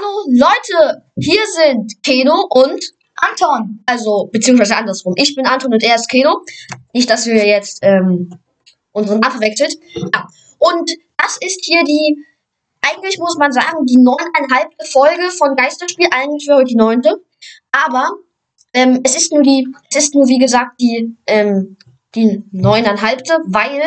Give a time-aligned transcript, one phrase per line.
[0.00, 2.82] Hallo Leute, hier sind Keno und
[3.16, 3.80] Anton.
[3.84, 5.14] also beziehungsweise andersrum.
[5.16, 6.42] Ich bin Anton und er ist Keno.
[6.94, 8.38] Nicht, dass wir jetzt ähm,
[8.92, 9.74] unseren Namen verwechselt.
[9.94, 10.26] Ja.
[10.58, 12.24] Und das ist hier die,
[12.80, 16.08] eigentlich muss man sagen, die neuneinhalbte Folge von Geisterspiel.
[16.10, 17.22] Eigentlich wäre heute die neunte.
[17.72, 18.08] Aber
[18.72, 21.76] ähm, es ist nur die, es ist nur wie gesagt die, ähm,
[22.14, 23.82] die neuneinhalbte, weil,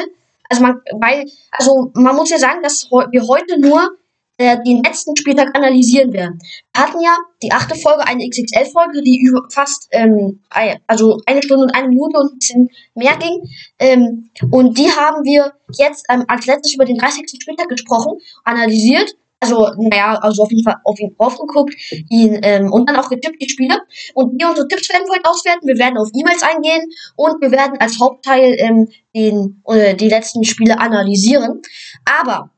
[0.49, 3.97] also man, weil, also man muss ja sagen, dass wir heute nur
[4.37, 6.39] äh, den letzten Spieltag analysieren werden.
[6.73, 10.41] Wir hatten ja die achte Folge, eine XXL-Folge, die über fast, ähm,
[10.87, 13.43] also eine Stunde und eine Minute und ein bisschen mehr ging.
[13.79, 17.29] Ähm, und die haben wir jetzt ähm, als letztes über den 30.
[17.41, 19.15] Spieltag gesprochen, analysiert.
[19.39, 21.75] Also, naja, also auf jeden Fall auf ihn draufgeguckt,
[22.09, 23.77] ihn, ähm, und dann auch getippt, die Spiele.
[24.13, 25.67] Und wir unsere Tipps werden wir heute auswerten.
[25.67, 30.45] Wir werden auf E-Mails eingehen und wir werden als Hauptteil ähm, den, äh, die letzten
[30.45, 31.61] Spiele analysieren.
[32.05, 32.51] Aber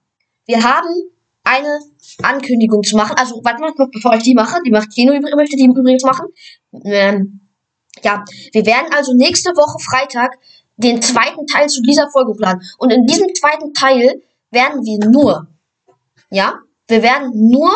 [0.45, 1.09] wir haben
[1.45, 1.79] eine
[2.23, 3.15] Ankündigung zu machen.
[3.17, 6.27] Also, warte mal, bevor ich die mache, die macht Keno möchte die übrigens machen.
[6.83, 7.41] Ähm,
[8.03, 10.37] ja, wir werden also nächste Woche Freitag
[10.77, 12.61] den zweiten Teil zu dieser Folge hochladen.
[12.77, 15.47] Und in diesem zweiten Teil werden wir nur,
[16.29, 17.71] ja, wir werden nur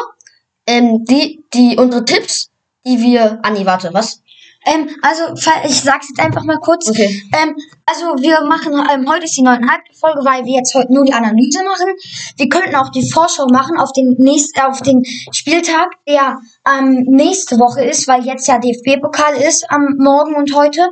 [0.65, 2.51] ähm, die, die, unsere Tipps,
[2.85, 4.21] die wir, ah nee, warte, was?
[4.65, 5.33] Ähm, also,
[5.65, 6.89] ich sag's jetzt einfach mal kurz.
[6.89, 7.23] Okay.
[7.33, 11.05] Ähm, also, wir machen, ähm, heute ist die neuneinhalbte Folge, weil wir jetzt heute nur
[11.05, 11.95] die Analyse machen.
[12.35, 17.57] Wir könnten auch die Vorschau machen auf den nächsten, auf den Spieltag, der ähm, nächste
[17.57, 20.89] Woche ist, weil jetzt ja DFB-Pokal ist am Morgen und heute.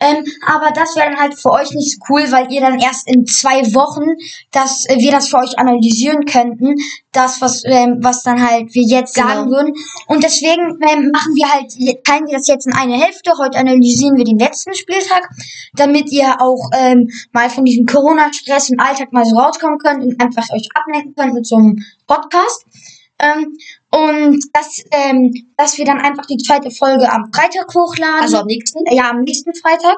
[0.00, 3.08] Ähm, aber das wäre dann halt für euch nicht so cool, weil ihr dann erst
[3.08, 4.04] in zwei Wochen,
[4.52, 6.74] dass äh, wir das für euch analysieren könnten,
[7.12, 9.56] das was ähm, was dann halt wir jetzt sagen Genau.
[9.56, 9.74] würden.
[10.06, 11.72] Und deswegen ähm, machen wir halt
[12.04, 13.32] teilen wir das jetzt in eine Hälfte.
[13.38, 15.28] Heute analysieren wir den letzten Spieltag,
[15.74, 20.20] damit ihr auch ähm, mal von diesem Corona-Stress im Alltag mal so rauskommen könnt und
[20.22, 22.64] einfach euch ablenken könnt mit so einem Podcast.
[23.20, 23.56] Ähm,
[23.90, 28.20] und dass, ähm, dass wir dann einfach die zweite Folge am Freitag hochladen.
[28.22, 28.84] Also am nächsten.
[28.90, 29.96] ja, am nächsten Freitag.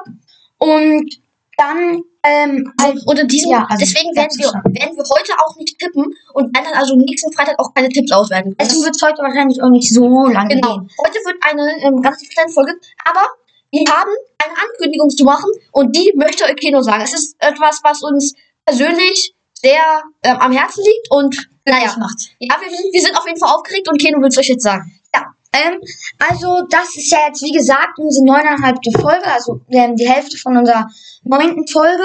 [0.57, 1.09] Und
[1.57, 5.55] dann, ähm, halt, Und in diesem, Ja, also, deswegen werden wir, werden wir heute auch
[5.57, 8.55] nicht tippen und werden dann also nächsten Freitag auch keine Tipps auswerten.
[8.59, 10.77] deswegen wird es heute wahrscheinlich auch nicht so lange Genau.
[10.79, 10.89] gehen.
[11.05, 13.25] Heute wird eine ähm, ganz kleine Folge, aber
[13.71, 14.11] wir haben
[14.43, 17.01] eine Ankündigung zu machen und die möchte euch Keno sagen.
[17.03, 18.33] Es ist etwas, was uns
[18.65, 22.29] persönlich sehr ähm, am Herzen liegt und naja, Das macht's.
[22.39, 24.63] ja, wir, sind- wir sind auf jeden Fall aufgeregt und Keno will es euch jetzt
[24.63, 24.99] sagen.
[25.13, 25.79] Ja, ähm,
[26.19, 30.57] also das ist ja jetzt wie gesagt unsere neuneinhalbte Folge, also ähm, die Hälfte von
[30.57, 30.87] unserer
[31.23, 32.03] neunten Folge.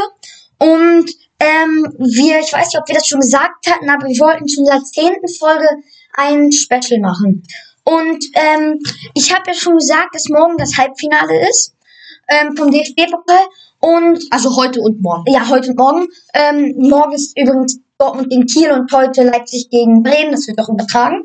[0.59, 4.47] Und ähm, wir, ich weiß nicht, ob wir das schon gesagt hatten, aber wir wollten
[4.49, 5.69] zu unserer zehnten Folge
[6.15, 7.43] ein Special machen.
[7.85, 8.81] Und ähm,
[9.15, 11.75] ich habe ja schon gesagt, dass morgen das Halbfinale ist
[12.29, 13.39] ähm, vom DFB-Pokal.
[13.79, 15.31] Und Also heute und morgen.
[15.31, 16.09] ja, heute und morgen.
[16.35, 20.33] Ähm, morgen ist übrigens Dortmund gegen Kiel und heute Leipzig gegen Bremen.
[20.33, 21.25] Das wird auch übertragen.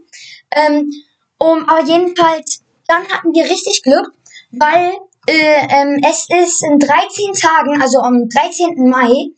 [0.51, 0.91] Ähm,
[1.37, 4.13] um, aber jedenfalls, dann hatten wir richtig Glück,
[4.51, 4.93] weil
[5.27, 8.89] äh, ähm, es ist in 13 Tagen, also am 13.
[8.89, 9.31] Mai,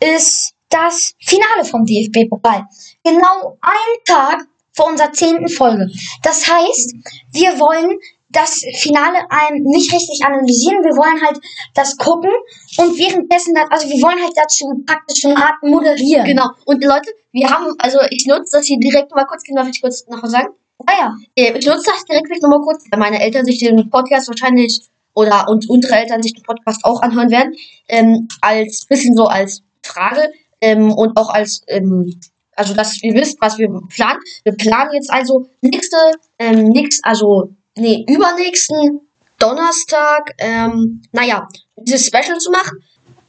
[0.00, 2.64] ist das Finale vom DFB-Pokal.
[3.04, 5.88] Genau ein Tag vor unserer zehnten Folge.
[6.22, 6.94] Das heißt,
[7.32, 7.96] wir wollen
[8.34, 11.38] das Finale ein, nicht richtig analysieren, wir wollen halt
[11.74, 12.30] das gucken
[12.78, 16.26] und währenddessen, das, also wir wollen halt dazu praktisch eine Art moderieren.
[16.26, 16.48] Genau.
[16.66, 20.04] Und Leute, wir haben, also ich nutze das hier direkt mal kurz, darf ich kurz
[20.08, 20.48] was sagen?
[20.86, 21.16] Ah ja.
[21.36, 24.82] Äh, Ich nutze das direkt noch mal kurz, weil meine Eltern sich den Podcast wahrscheinlich
[25.14, 27.54] oder und unsere Eltern sich den Podcast auch anhören werden,
[27.88, 32.20] ähm, als bisschen so als Frage ähm, und auch als ähm,
[32.56, 34.20] also dass ihr wisst, was wir planen.
[34.44, 35.96] Wir planen jetzt also nächste
[36.38, 39.00] ähm, nix, also nee übernächsten
[39.38, 42.78] Donnerstag, ähm, naja, dieses Special zu machen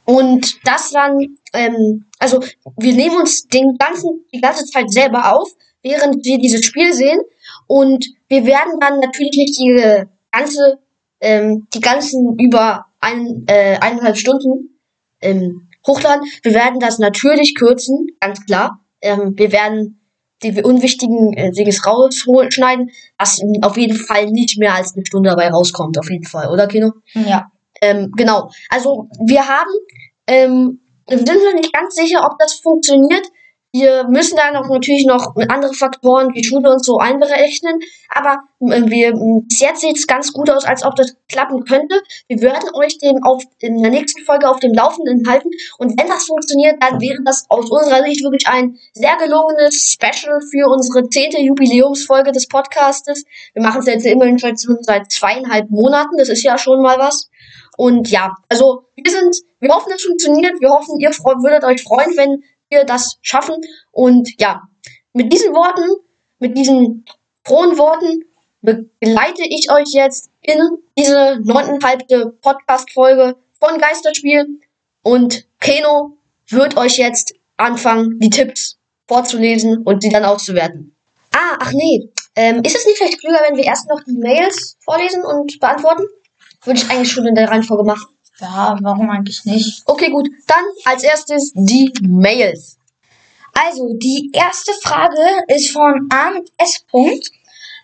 [0.04, 2.40] und das dann, ähm, also
[2.76, 5.50] wir nehmen uns den ganzen die ganze Zeit selber auf,
[5.82, 7.20] während wir dieses Spiel sehen
[7.66, 10.78] und wir werden dann natürlich nicht die ganze,
[11.20, 14.80] ähm, die ganzen über ein, äh, eineinhalb Stunden
[15.20, 16.26] ähm, hochladen.
[16.42, 18.84] Wir werden das natürlich kürzen, ganz klar.
[19.00, 20.00] Ähm, wir werden
[20.42, 25.48] die unwichtigen äh, Dinge rausschneiden, dass auf jeden Fall nicht mehr als eine Stunde dabei
[25.48, 26.92] rauskommt, auf jeden Fall, oder Kino?
[27.14, 27.46] Ja.
[27.80, 28.50] Ähm, genau.
[28.68, 29.70] Also wir haben,
[30.26, 33.26] ähm, wir sind noch nicht ganz sicher, ob das funktioniert.
[33.78, 37.78] Wir müssen da noch natürlich noch andere Faktoren wie Schule und so einberechnen.
[38.08, 39.12] Aber äh, wir,
[39.46, 42.00] bis jetzt sieht es ganz gut aus, als ob das klappen könnte.
[42.26, 45.50] Wir werden euch den auf, in der nächsten Folge auf dem Laufenden halten.
[45.76, 50.40] Und wenn das funktioniert, dann wäre das aus unserer Sicht wirklich ein sehr gelungenes Special
[50.50, 53.24] für unsere zehnte Jubiläumsfolge des Podcastes.
[53.52, 56.16] Wir machen es jetzt immerhin schon seit zweieinhalb Monaten.
[56.16, 57.28] Das ist ja schon mal was.
[57.76, 60.60] Und ja, also wir sind, wir hoffen, es funktioniert.
[60.60, 63.56] Wir hoffen, ihr würdet euch freuen, wenn wir das schaffen.
[63.92, 64.62] Und ja,
[65.12, 66.02] mit diesen Worten,
[66.38, 67.04] mit diesen
[67.44, 68.24] frohen Worten
[68.60, 70.58] begleite ich euch jetzt in
[70.98, 74.60] diese neuneinhalbte Podcast-Folge von Geisterspiel
[75.02, 76.16] und Keno
[76.48, 80.96] wird euch jetzt anfangen, die Tipps vorzulesen und sie dann auszuwerten.
[81.32, 82.10] Ah, ach nee.
[82.34, 86.04] Ähm, ist es nicht vielleicht klüger, wenn wir erst noch die Mails vorlesen und beantworten?
[86.64, 88.15] Würde ich eigentlich schon in der Reihenfolge machen.
[88.38, 89.82] Ja, warum eigentlich nicht?
[89.86, 90.28] Okay, gut.
[90.46, 92.78] Dann als erstes die Mails.
[93.54, 96.84] Also, die erste Frage ist von Arndt S.
[96.90, 97.30] Punkt.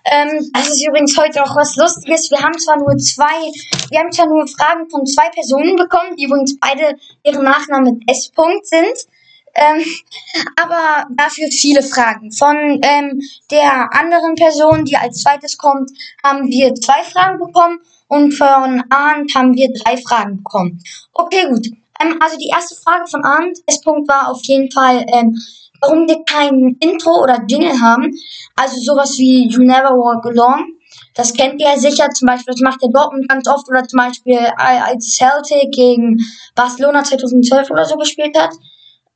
[0.05, 2.31] Ähm, das ist übrigens heute auch was Lustiges.
[2.31, 3.51] Wir haben zwar nur zwei,
[3.89, 8.11] wir haben zwar nur Fragen von zwei Personen bekommen, die übrigens beide ihre Nachnamen mit
[8.11, 8.31] S.
[8.35, 9.07] -Punkt sind.
[9.55, 9.85] Ähm,
[10.57, 12.33] aber dafür viele Fragen.
[12.33, 13.21] Von ähm,
[13.51, 15.91] der anderen Person, die als zweites kommt,
[16.23, 17.81] haben wir zwei Fragen bekommen
[18.13, 20.79] und von Arndt haben wir drei Fragen bekommen.
[21.15, 21.67] Okay, gut.
[21.99, 23.83] Ähm, also die erste Frage von Arndt, S.
[23.83, 25.35] -Punkt war auf jeden Fall, ähm,
[25.81, 28.11] warum wir kein Intro oder Jingle haben.
[28.55, 30.65] Also sowas wie You Never Walk Alone.
[31.15, 33.99] Das kennt ihr ja sicher, zum Beispiel, das macht der Dortmund ganz oft oder zum
[33.99, 36.19] Beispiel als Celtic gegen
[36.55, 38.53] Barcelona 2012 oder so gespielt hat.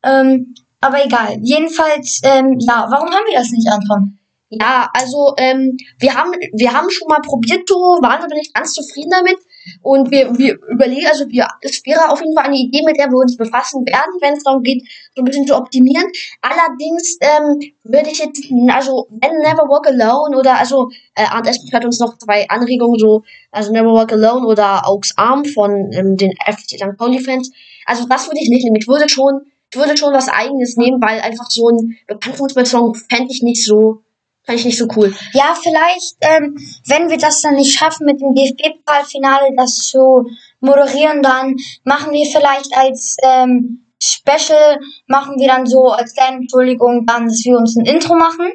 [0.04, 1.36] Ähm, aber egal.
[1.42, 4.15] Jedenfalls, ähm, ja, warum haben wir das nicht, Anton?
[4.48, 8.72] Ja, also ähm, wir haben wir haben schon mal probiert, Toro, waren aber nicht ganz
[8.72, 9.38] zufrieden damit.
[9.82, 13.08] Und wir, wir überlegen, also wir, es wäre auf jeden Fall eine Idee, mit der
[13.10, 14.84] wir uns befassen werden, wenn es darum geht,
[15.14, 16.06] so ein bisschen zu optimieren.
[16.40, 21.72] Allerdings ähm, würde ich jetzt, also wenn Never Walk Alone oder also äh, Arndt Espen
[21.72, 26.16] hat uns noch zwei Anregungen, so also Never Walk Alone oder Augs Arm von ähm,
[26.16, 26.96] den FC St.
[26.96, 27.50] Pauli Fans.
[27.86, 28.76] Also das würde ich nicht nehmen.
[28.76, 29.40] Ich würde schon,
[29.72, 34.02] ich würde schon was eigenes nehmen, weil einfach so ein Bekanntungsbesong fände ich nicht so
[34.46, 35.12] Fand ich nicht so cool.
[35.32, 36.56] Ja, vielleicht, ähm,
[36.86, 40.28] wenn wir das dann nicht schaffen, mit dem DFB-Pokalfinale das zu
[40.60, 44.78] moderieren, dann machen wir vielleicht als ähm, Special,
[45.08, 48.52] machen wir dann so als kleine Entschuldigung dann, dass wir uns ein Intro machen.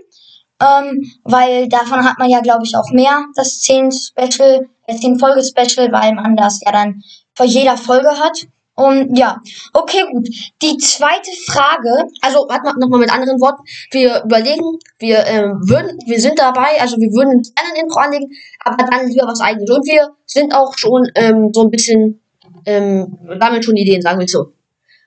[0.62, 5.20] Ähm, weil davon hat man ja, glaube ich, auch mehr, das 10 Special, das 10
[5.20, 7.02] Folge Special, weil man das ja dann
[7.36, 8.48] vor jeder Folge hat.
[8.76, 9.42] Und ja,
[9.74, 10.28] okay, gut.
[10.62, 13.64] Die zweite Frage, also warte mal nochmal mit anderen Worten.
[13.92, 18.32] Wir überlegen, wir ähm, würden, wir sind dabei, also wir würden ein Intro anlegen,
[18.64, 19.70] aber dann lieber was eigenes.
[19.70, 22.22] Und wir sind auch schon ähm, so ein bisschen
[22.66, 24.54] ähm, damit schon Ideen, sagen wir so.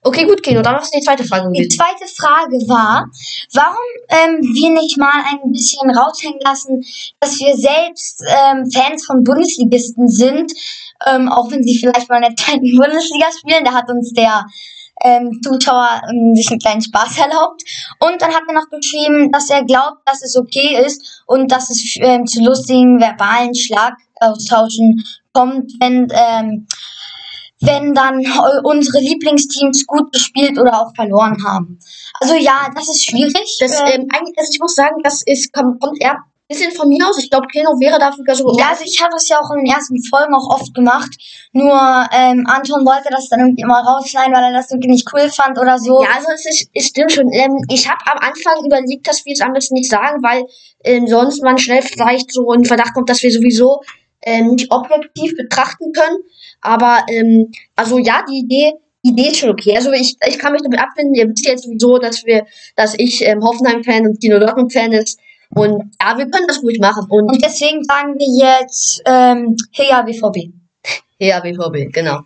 [0.06, 1.70] Okay, gut, Kino, dann ist die zweite Frage gewesen.
[1.70, 3.08] Die zweite Frage war,
[3.54, 6.84] warum ähm, wir nicht mal ein bisschen raushängen lassen,
[7.20, 10.52] dass wir selbst ähm, Fans von Bundesligisten sind,
[11.06, 13.64] ähm, auch wenn sie vielleicht mal in der zweiten Bundesliga spielen.
[13.64, 14.44] Da hat uns der
[15.02, 17.62] ähm, Zuschauer ähm, sich einen kleinen Spaß erlaubt.
[18.00, 21.70] Und dann hat er noch geschrieben, dass er glaubt, dass es okay ist und dass
[21.70, 26.66] es ähm, zu lustigen verbalen Schlagaustauschen kommt, wenn ähm,
[27.60, 28.22] wenn dann
[28.62, 31.78] unsere Lieblingsteams gut gespielt oder auch verloren haben.
[32.20, 33.56] Also ja, das ist schwierig.
[33.58, 36.18] Das, ähm, ähm eigentlich, also ich muss sagen, das ist, kommt, kommt eher
[36.48, 37.18] bisschen von mir aus.
[37.18, 38.56] Ich glaube, Keno wäre dafür so.
[38.58, 41.10] Ja, also ich habe das ja auch in den ersten Folgen auch oft gemacht.
[41.52, 41.72] Nur
[42.12, 45.58] ähm, Anton wollte das dann irgendwie mal rausschneiden, weil er das irgendwie nicht cool fand
[45.58, 46.02] oder so.
[46.02, 47.32] Ja, also es, ist, es stimmt schon.
[47.32, 50.44] Ähm, ich habe am Anfang überlegt, dass wir es am besten nicht sagen, weil
[50.84, 53.80] ähm, sonst man schnell vielleicht so in Verdacht kommt, dass wir sowieso
[54.22, 56.18] ähm, nicht objektiv betrachten können.
[56.60, 59.76] Aber ähm, also ja, die Idee, Idee ist schon okay.
[59.76, 61.14] Also ich, ich kann mich damit abfinden.
[61.14, 65.18] Ihr wisst jetzt sowieso, dass wir, dass ich ähm, Hoffenheim-Fan und Kino Dortmund-Fan ist.
[65.54, 67.06] Und ja, wir können das ruhig machen.
[67.08, 70.52] Und, und deswegen sagen wir jetzt ähm, Heya BVB.
[71.18, 72.20] Heya BVB, genau.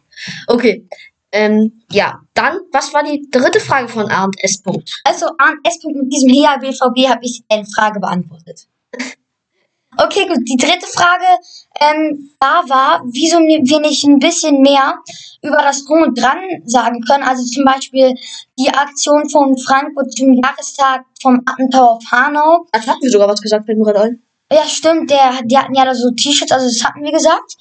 [0.46, 0.88] Okay.
[1.30, 4.62] Ähm, ja, dann, was war die dritte Frage von Arndt S.
[5.04, 5.78] Also Arndt S.
[5.84, 8.66] mit diesem Heya BVB habe ich eine Frage beantwortet.
[10.00, 10.48] Okay, gut.
[10.48, 11.26] Die dritte Frage
[11.80, 14.94] ähm, da war, wieso wir nicht ein bisschen mehr
[15.42, 17.24] über das Drum und Dran sagen können.
[17.24, 18.14] Also zum Beispiel
[18.58, 22.66] die Aktion von Frankfurt zum Jahrestag vom Attentat auf Hanau.
[22.70, 24.22] Das hatten wir sogar was gesagt, fällt mir gerade ein.
[24.52, 25.10] Ja, stimmt.
[25.10, 27.56] Der, die hatten ja da so T-Shirts, also das hatten wir gesagt.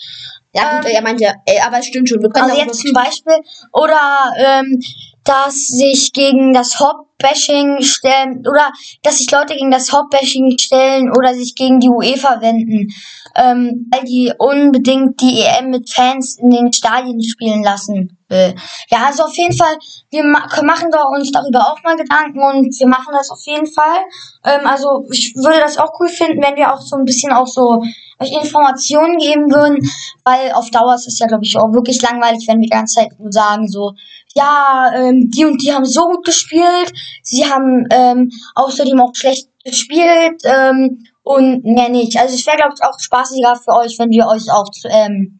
[0.53, 2.21] Ja, gut, ähm, er meinte ja, ey, aber es stimmt schon.
[2.21, 3.35] Wir können also jetzt zum Beispiel,
[3.73, 4.79] oder ähm,
[5.27, 8.71] dass sich gegen das Hop-Bashing stellen oder
[9.03, 12.87] dass sich Leute gegen das Hop-Bashing stellen oder sich gegen die UEFA wenden,
[13.35, 18.55] ähm, weil die unbedingt die EM mit Fans in den Stadien spielen lassen will.
[18.89, 19.75] Ja, also auf jeden Fall,
[20.11, 23.67] wir ma machen da uns darüber auch mal Gedanken und wir machen das auf jeden
[23.67, 23.99] Fall.
[24.45, 27.47] Ähm, also ich würde das auch cool finden, wenn wir auch so ein bisschen auch
[27.47, 27.83] so
[28.19, 29.77] euch Informationen geben würden,
[30.23, 32.95] weil auf Dauer ist es ja, glaube ich, auch wirklich langweilig, wenn wir die ganze
[32.95, 33.93] Zeit nur sagen, so,
[34.35, 36.91] ja, ähm, die und die haben so gut gespielt,
[37.23, 42.17] sie haben ähm, außerdem auch schlecht gespielt ähm, und mehr nicht.
[42.17, 45.39] Also es wäre, glaube ich, auch spaßiger für euch, wenn wir euch auch ähm,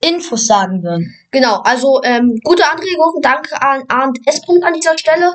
[0.00, 1.14] Infos sagen würden.
[1.30, 4.40] Genau, also ähm, gute Anregungen, danke an Arndt S.
[4.62, 5.32] an dieser Stelle.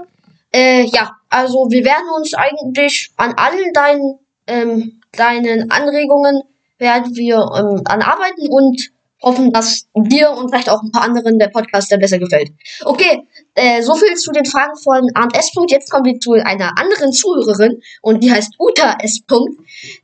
[0.53, 6.41] Äh, ja, also wir werden uns eigentlich an allen deinen ähm, deinen Anregungen
[6.81, 11.37] werden wir ähm, an arbeiten und hoffen, dass dir und vielleicht auch ein paar anderen
[11.39, 12.51] der Podcast der besser gefällt.
[12.83, 15.51] Okay, äh, so viel zu den Fragen von Arndt S.
[15.67, 19.21] Jetzt kommen wir zu einer anderen Zuhörerin und die heißt Uta S.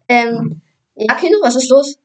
[0.07, 0.61] Ähm,
[0.95, 1.97] ja, Kino, was ist los?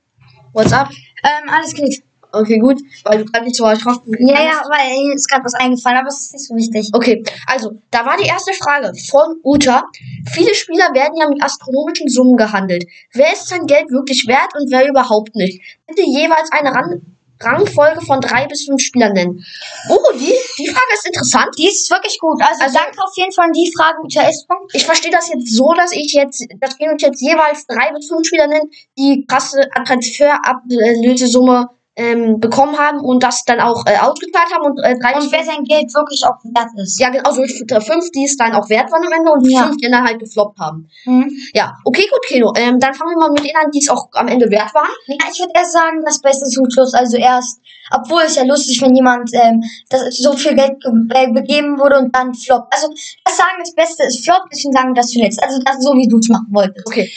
[0.53, 0.91] What's up?
[1.23, 1.95] Ähm, alles gut.
[2.33, 3.87] Okay, gut, weil du gerade nicht so bist.
[4.21, 6.91] Ja, ja, weil mir ist gerade was eingefallen, aber es ist nicht so wichtig.
[6.95, 9.85] Okay, also, da war die erste Frage von Uta.
[10.33, 12.87] Viele Spieler werden ja mit astronomischen Summen gehandelt.
[13.13, 15.61] Wer ist sein Geld wirklich wert und wer überhaupt nicht?
[15.87, 17.03] Bitte jeweils eine Ran
[17.45, 19.45] Rangfolge von drei bis fünf Spielern nennen.
[19.89, 21.49] Oh, die, die Frage ist interessant.
[21.59, 22.41] Die ist wirklich gut.
[22.41, 24.47] Also, Also- danke auf jeden Fall an die Frage, Uta S.
[24.73, 28.07] Ich verstehe das jetzt so, dass ich jetzt, dass wir uns jetzt jeweils drei bis
[28.07, 34.53] fünf Spieler nennen, die krasse Transferablösesumme ähm, bekommen haben und das dann auch äh, ausgezahlt
[34.55, 36.99] haben und äh, drei bis Und wer sein Geld wirklich auch wert ist.
[36.99, 39.65] Ja, genau, so ich- fünf, die es dann auch wert waren am Ende und Ja.
[39.65, 40.89] fünf, die dann halt gefloppt haben.
[41.05, 41.31] Mhm.
[41.53, 42.53] Ja, okay, gut, Kino.
[42.57, 44.89] Ähm, dann fangen wir mal mit denen an, die es auch am Ende wert waren.
[45.07, 46.95] Ja, ich würde erst sagen, das Beste zum Schluss.
[46.95, 47.61] Also erst,
[47.95, 51.99] obwohl es ja lustig, wenn jemand ähm, das so viel Geld ge äh, begeben wurde
[51.99, 52.73] und dann floppt.
[52.73, 52.89] Also
[53.25, 55.43] das sagen, das Beste ist floppt, deswegen sagen das zuletzt.
[55.43, 56.87] Also das ist so, wie du es machen wolltest.
[56.87, 57.11] Okay.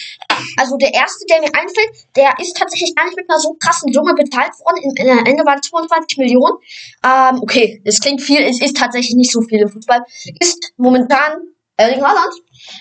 [0.59, 3.93] Also der erste, der mir einfällt, der ist tatsächlich gar nicht mit einer so krassen
[3.93, 4.64] Summe bezahlt worden.
[4.81, 6.57] Im, im Ende waren es 22 Millionen.
[7.05, 10.03] Ähm, okay, es klingt viel, es ist tatsächlich nicht so viel im Fußball.
[10.39, 12.33] Ist momentan Erling Haaland.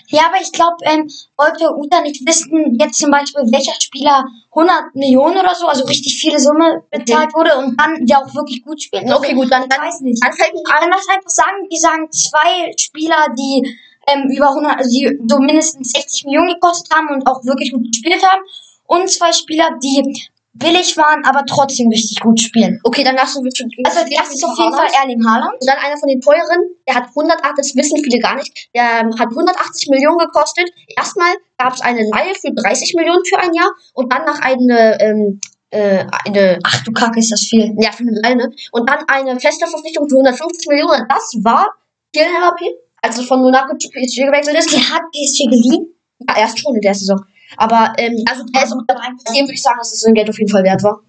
[0.07, 4.95] Ja, aber ich glaube, ähm, wollte Uta nicht wissen, jetzt zum Beispiel, welcher Spieler 100
[4.95, 8.81] Millionen oder so, also richtig viele Summe bezahlt wurde und dann der auch wirklich gut
[8.81, 9.03] spielt.
[9.03, 10.23] Also, Okay, gut, dann, Ich dann, weiß nicht.
[10.23, 13.77] dann kann das einfach sagen, die sagen zwei Spieler, die
[14.07, 17.85] ähm, über 100, also die so mindestens 60 Millionen gekostet haben und auch wirklich gut
[17.91, 18.41] gespielt haben.
[18.87, 22.79] Und zwei Spieler, die billig waren, aber trotzdem richtig gut spielen.
[22.83, 23.51] Okay, dann lassen wir
[23.83, 25.53] Also das ist auf jeden Fall Erling Haaland.
[25.59, 29.03] Und dann einer von den teuren, der hat 108, das wissen viele gar nicht, der
[29.03, 30.69] hat 180 Millionen gekostet.
[30.97, 34.97] Erstmal gab es eine Leihe für 30 Millionen für ein Jahr und dann nach eine,
[35.01, 35.39] ähm,
[35.71, 37.75] äh, eine, Ach du Kacke, ist das viel.
[37.79, 38.49] ja, für eine Leihe, ne?
[38.71, 41.05] Und dann eine feste Verpflichtung für 150 Millionen.
[41.09, 41.67] Das war
[42.15, 42.71] Kylian Mbappé,
[43.01, 44.71] als er von Monaco zu PSG gewechselt ist.
[44.71, 45.91] Der hat PSG geliehen.
[46.29, 47.19] Ja, erst schon in der Saison.
[47.57, 48.95] Aber, ähm, also unter
[49.33, 50.99] dem würde ich sagen, dass das sein Geld auf jeden Fall wert war.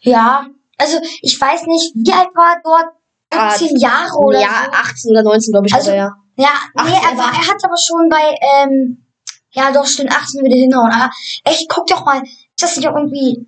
[0.00, 0.46] Ja,
[0.78, 2.94] also ich weiß nicht, wie alt war er dort?
[3.30, 4.70] Ah, 17 Jahre oder ja, so.
[4.72, 6.12] 18 oder 19, glaube ich, Also- oder ja.
[6.36, 9.06] Ja, Ach, nee, er war- er hat aber schon bei, ähm,
[9.52, 10.90] ja doch, stimmt, 18 würde hinhauen.
[10.90, 11.10] Aber
[11.44, 13.46] echt, guck doch mal, ist das nicht irgendwie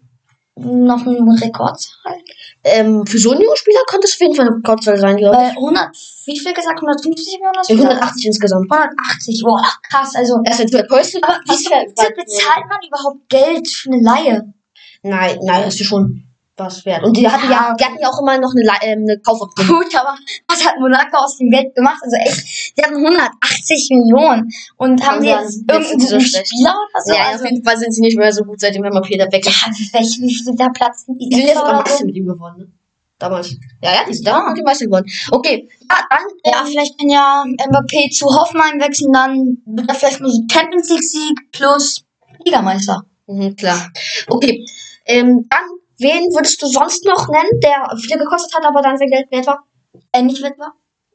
[0.56, 2.16] noch ein Rekordzahl?
[2.64, 5.36] Ähm, für so einen jungen Spieler könnte es auf jeden Fall eine Rekordzahl sein, glaube
[5.36, 5.48] ich.
[5.52, 5.96] Äh, 100,
[6.26, 6.76] wie viel gesagt?
[6.76, 7.54] 150 Millionen?
[7.68, 8.70] Ja, 180 insgesamt.
[8.70, 10.40] 180, boah, krass, also.
[10.44, 11.18] Er ist jetzt teuerste.
[11.22, 14.54] Aber wieso bezahlt man überhaupt Geld für eine Laie?
[15.02, 16.25] Nein, nein, das ist schon
[16.56, 17.04] was wert.
[17.04, 17.74] Und die hatten ja, Ja.
[17.78, 19.66] die hatten ja auch immer noch eine, ähm, eine Kaufoption.
[19.68, 20.14] Gut, aber
[20.48, 21.98] was hat Monaco aus dem Geld gemacht?
[22.02, 26.20] Also echt, die hatten 180 Millionen und haben sie jetzt irgendeinen so.
[26.20, 27.14] Spieler oder so?
[27.14, 29.30] Ja, also, auf jeden Fall sind sie nicht mehr so gut, seitdem wir mal Peter
[29.30, 29.92] weg ja, ist.
[29.92, 31.28] welche, wie viel der Platz sind die?
[31.28, 32.72] Die sind jetzt sogar Meister mit ihm geworden, ne?
[33.18, 33.50] Damals.
[33.82, 34.44] Ja, ja, die sind Ja.
[34.48, 35.06] da die Meister geworden.
[35.30, 40.20] Okay, ja, dann, Ja, vielleicht kann ja Mbappé zu Hoffenheim wechseln, dann wird er vielleicht
[40.20, 42.04] mal so Champions League Sieg plus
[42.44, 43.04] Ligameister.
[43.26, 43.90] Mhm, klar.
[44.28, 44.66] Okay,
[45.06, 45.60] ähm, dann,
[45.98, 49.46] wen würdest du sonst noch nennen, der viel gekostet hat, aber dann sein Geld wert
[49.46, 49.64] war?
[50.12, 50.72] Äh, nicht Wettbewerb?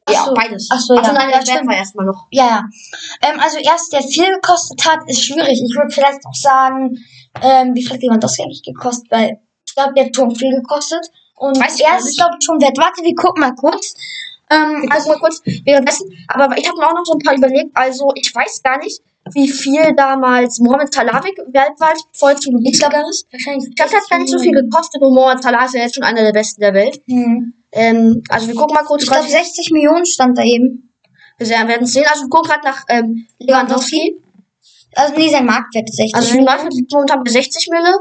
[0.08, 0.34] Ja, so.
[0.34, 0.68] beides.
[0.70, 1.18] Ach so, also ja.
[1.18, 1.68] nein, Wert stimmt.
[1.68, 2.26] war erstmal noch.
[2.30, 2.64] Ja, ja.
[3.22, 5.60] Ähm, also erst, der viel gekostet hat, ist schwierig.
[5.62, 6.98] Ich würde vielleicht auch sagen,
[7.40, 9.10] ähm, wie viel hat jemand das eigentlich gekostet?
[9.10, 11.08] Weil ich glaube, der hat schon viel gekostet.
[11.36, 12.76] Und Weiß er ist, glaube ich, schon wert.
[12.78, 13.94] Warte, wir gucken mal kurz.
[14.50, 16.12] Ähm, Wir also, mal kurz währenddessen.
[16.28, 17.70] Aber ich habe mir auch noch so ein paar überlegt.
[17.74, 19.00] Also, ich weiß gar nicht,
[19.34, 23.26] wie viel damals Mohamed Salah weg- weltweit voll zu Beginn gegangen ist.
[23.32, 23.68] wahrscheinlich.
[23.68, 25.94] Ich glaube, das hat gar nicht so viel gekostet und Mohamed Salah ist ja jetzt
[25.94, 27.00] schon einer der besten der Welt.
[27.06, 27.54] Hm.
[27.72, 29.04] Ähm, also, wir gucken mal kurz.
[29.04, 30.92] Ich glaube, 60 Millionen stand da eben.
[31.38, 32.04] wir werden es sehen.
[32.10, 34.20] Also, wir gucken gerade nach ähm, Lewandowski.
[34.94, 37.94] Also, nee, sein Marktwert ist 60 Also, die Marke liegt momentan bei 60 Mille.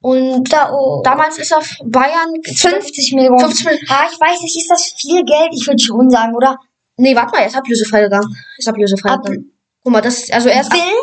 [0.00, 3.40] Und da, oh, damals ist auf Bayern 50 Millionen.
[3.40, 3.88] 50 Millionen.
[3.88, 5.48] Ah, ich weiß nicht, ist das viel Geld?
[5.52, 6.58] Ich würde schon sagen, oder?
[6.98, 8.36] Nee, warte mal, er ist ablösefrei gegangen.
[8.58, 9.50] Ist ablösefrei Ab- gegangen.
[9.84, 10.94] Guck mal, das also er ist ab, will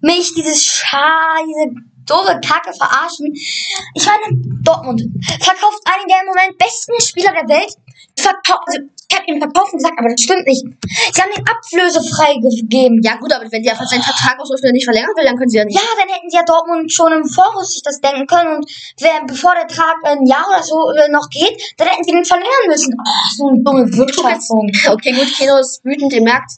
[0.00, 1.74] mich dieses Scha, diese
[2.06, 3.32] doofe Kacke verarschen.
[3.34, 5.02] Ich meine, Dortmund
[5.40, 7.74] verkauft einen der im Moment besten Spieler der Welt.
[8.18, 8.80] Verkau also,
[9.10, 10.62] ich habe ihn verkauft und gesagt, aber das stimmt nicht.
[10.62, 13.00] Sie haben ihn ablösefrei gegeben.
[13.02, 15.36] ja gut, aber wenn die einfach seinen Vertrag ausläuft und er nicht verlängern will, dann
[15.36, 15.74] können sie ja nicht.
[15.74, 19.26] Ja, dann hätten sie ja Dortmund schon im Voraus sich das denken können und wer,
[19.26, 22.66] bevor der Tag ein Jahr oder so äh, noch geht, dann hätten sie den verlängern
[22.68, 22.94] müssen.
[22.94, 24.70] Oh, so eine dumme Wirtschaftung.
[24.86, 26.52] Okay, gut, Kino ist wütend, ihr merkt.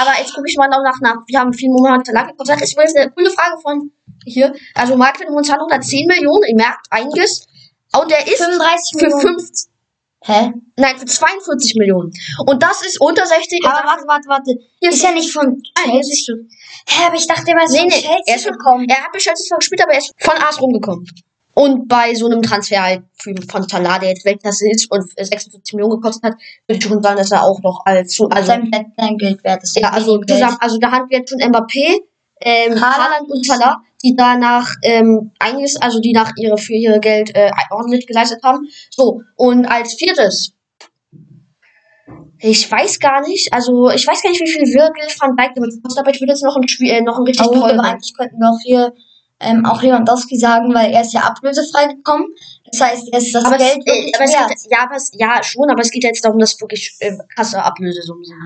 [0.00, 1.20] Aber jetzt gucke ich mal noch nach, nach.
[1.26, 2.56] Wir haben viel Verlag gekostet.
[2.56, 3.92] Das ist übrigens eine coole Frage von
[4.24, 4.54] hier.
[4.74, 7.46] Also Marktwert momentan 110 Millionen, ihr merkt einiges.
[7.92, 9.38] Und der ist 35 für Millionen.
[9.38, 9.77] 50.
[10.24, 10.52] Hä?
[10.76, 12.12] Nein, für 42 Millionen.
[12.46, 13.64] Und das ist unter 60.
[13.64, 14.54] Aber warte, warte, warte.
[14.80, 16.34] Hier Ist ja nicht von Chelsea.
[16.88, 18.86] Hä, aber ich dachte immer, es ist Nee, von nee, Chelsea er ist schon gekommen.
[18.88, 21.06] Er hat bei Chelsea zwar gespielt, aber er ist von AS rumgekommen.
[21.54, 23.02] Und bei so einem Transfer halt
[23.50, 26.34] von Salah, der jetzt Weltklasse ist und 46 Millionen gekostet hat,
[26.68, 29.76] würde ich schon sagen, dass er auch noch als, Also sein Geld wert ist.
[29.76, 31.98] ja, also zusammen, also da haben wir jetzt schon Mbappé,
[32.40, 33.30] ähm, Haaland.
[33.30, 38.06] Und Salah, die danach ähm, einiges, also die nach ihre für ihre Geld äh, ordentlich
[38.06, 38.68] geleistet haben.
[38.90, 40.54] So, und als viertes,
[42.40, 45.82] ich weiß gar nicht, also ich weiß gar nicht, wie viel Virgil van Dijk damit
[45.82, 47.80] kostet, aber ich würde jetzt noch ein Spiel, äh, noch ein richtig Oh, aber teuren.
[47.80, 48.92] eigentlich könnten wir auch hier
[49.40, 52.26] ähm, auch Lewandowski sagen, weil er ist ja ablösefrei gekommen.
[52.70, 54.96] Das heißt, er ist das Aber es, Geld äh, wirklich aber es geht, ja, aber
[54.96, 58.36] es, ja, schon, aber es geht jetzt darum, dass wirklich äh, krasse Ablösesummen sind.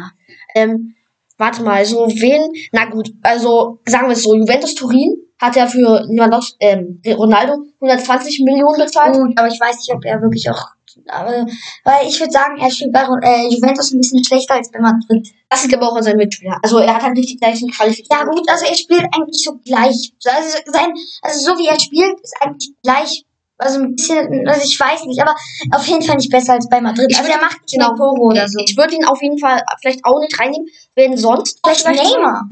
[0.55, 0.95] Ähm,
[1.39, 5.67] warte mal, so wen, na gut, also sagen wir es so, Juventus Turin hat ja
[5.67, 9.17] für Lewandowski, ähm, Ronaldo 120 Millionen bezahlt.
[9.17, 10.69] Gut, aber ich weiß nicht, ob er wirklich auch.
[11.09, 11.47] Aber,
[11.85, 15.27] weil ich würde sagen, er spielt bei äh, Juventus ein bisschen schlechter als bei Madrid.
[15.49, 16.59] Das liegt aber auch an seinem Mitspieler.
[16.63, 18.37] Also er hat halt nicht die gleichen Ja Qualifikationen.
[18.37, 20.13] gut, also er spielt eigentlich so gleich.
[20.25, 23.25] Also, sein, also so wie er spielt, ist eigentlich gleich.
[23.59, 25.35] Also ein bisschen, also ich weiß nicht, aber
[25.73, 27.07] auf jeden Fall nicht besser als bei Madrid.
[27.11, 27.95] Ich also würd- er macht nicht genau.
[27.97, 28.59] Tore oder so.
[28.65, 30.67] Ich würde ihn auf jeden Fall vielleicht auch nicht reinnehmen,
[30.97, 31.61] wenn sonst.
[31.65, 32.49] Vielleicht Neymar.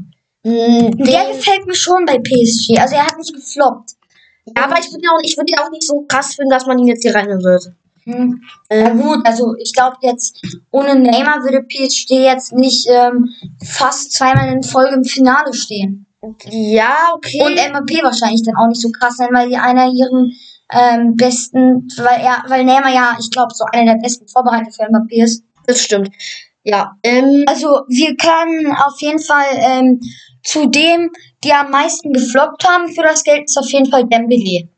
[0.47, 2.79] Hm, Der gefällt mir schon bei PSG.
[2.79, 3.91] Also er hat nicht gefloppt.
[4.47, 6.67] ja, aber ich würde ihn, auch- ich würd ihn auch nicht so krass finden, dass
[6.67, 7.75] man ihn jetzt hier reinnehmen sollte.
[8.05, 8.41] Hm.
[8.73, 10.41] Ja gut, also ich glaube jetzt,
[10.71, 13.29] ohne Neymar würde PSG jetzt nicht ähm,
[13.63, 16.07] fast zweimal in Folge im Finale stehen.
[16.51, 17.43] Ja, okay.
[17.45, 20.33] Und MAP wahrscheinlich dann auch nicht so krass sein, weil die einer ihren
[20.73, 24.91] ähm, besten, weil er, weil Neymar ja, ich glaube, so einer der besten Vorbereiter für
[24.91, 25.45] MAP ist.
[25.67, 26.11] das stimmt.
[26.63, 30.01] Ja, ähm, Also wir können auf jeden Fall ähm,
[30.43, 31.11] zu dem,
[31.43, 34.69] die am meisten gefloppt haben für das Geld, ist auf jeden Fall Dembele.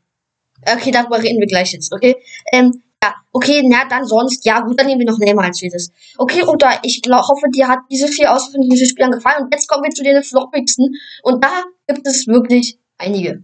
[0.65, 2.15] Okay, darüber reden wir gleich jetzt, okay?
[2.53, 5.91] Ähm, ja, okay, na dann sonst, ja gut, dann nehmen wir noch Neymar als viertes.
[6.17, 9.43] Okay, da, ich glaub, hoffe, dir hat diese vier aus von Spielern gefallen.
[9.43, 10.95] Und jetzt kommen wir zu den floppigsten.
[11.23, 13.43] Und da gibt es wirklich einige.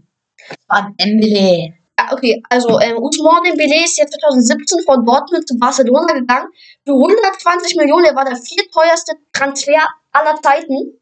[0.67, 1.78] War Dembele.
[2.11, 6.47] Okay, also ähm, Ousmane Dembele ist jetzt 2017 von Dortmund zu Barcelona gegangen.
[6.85, 10.99] Für 120 Millionen, er war der vierteuerste Transfer aller Zeiten.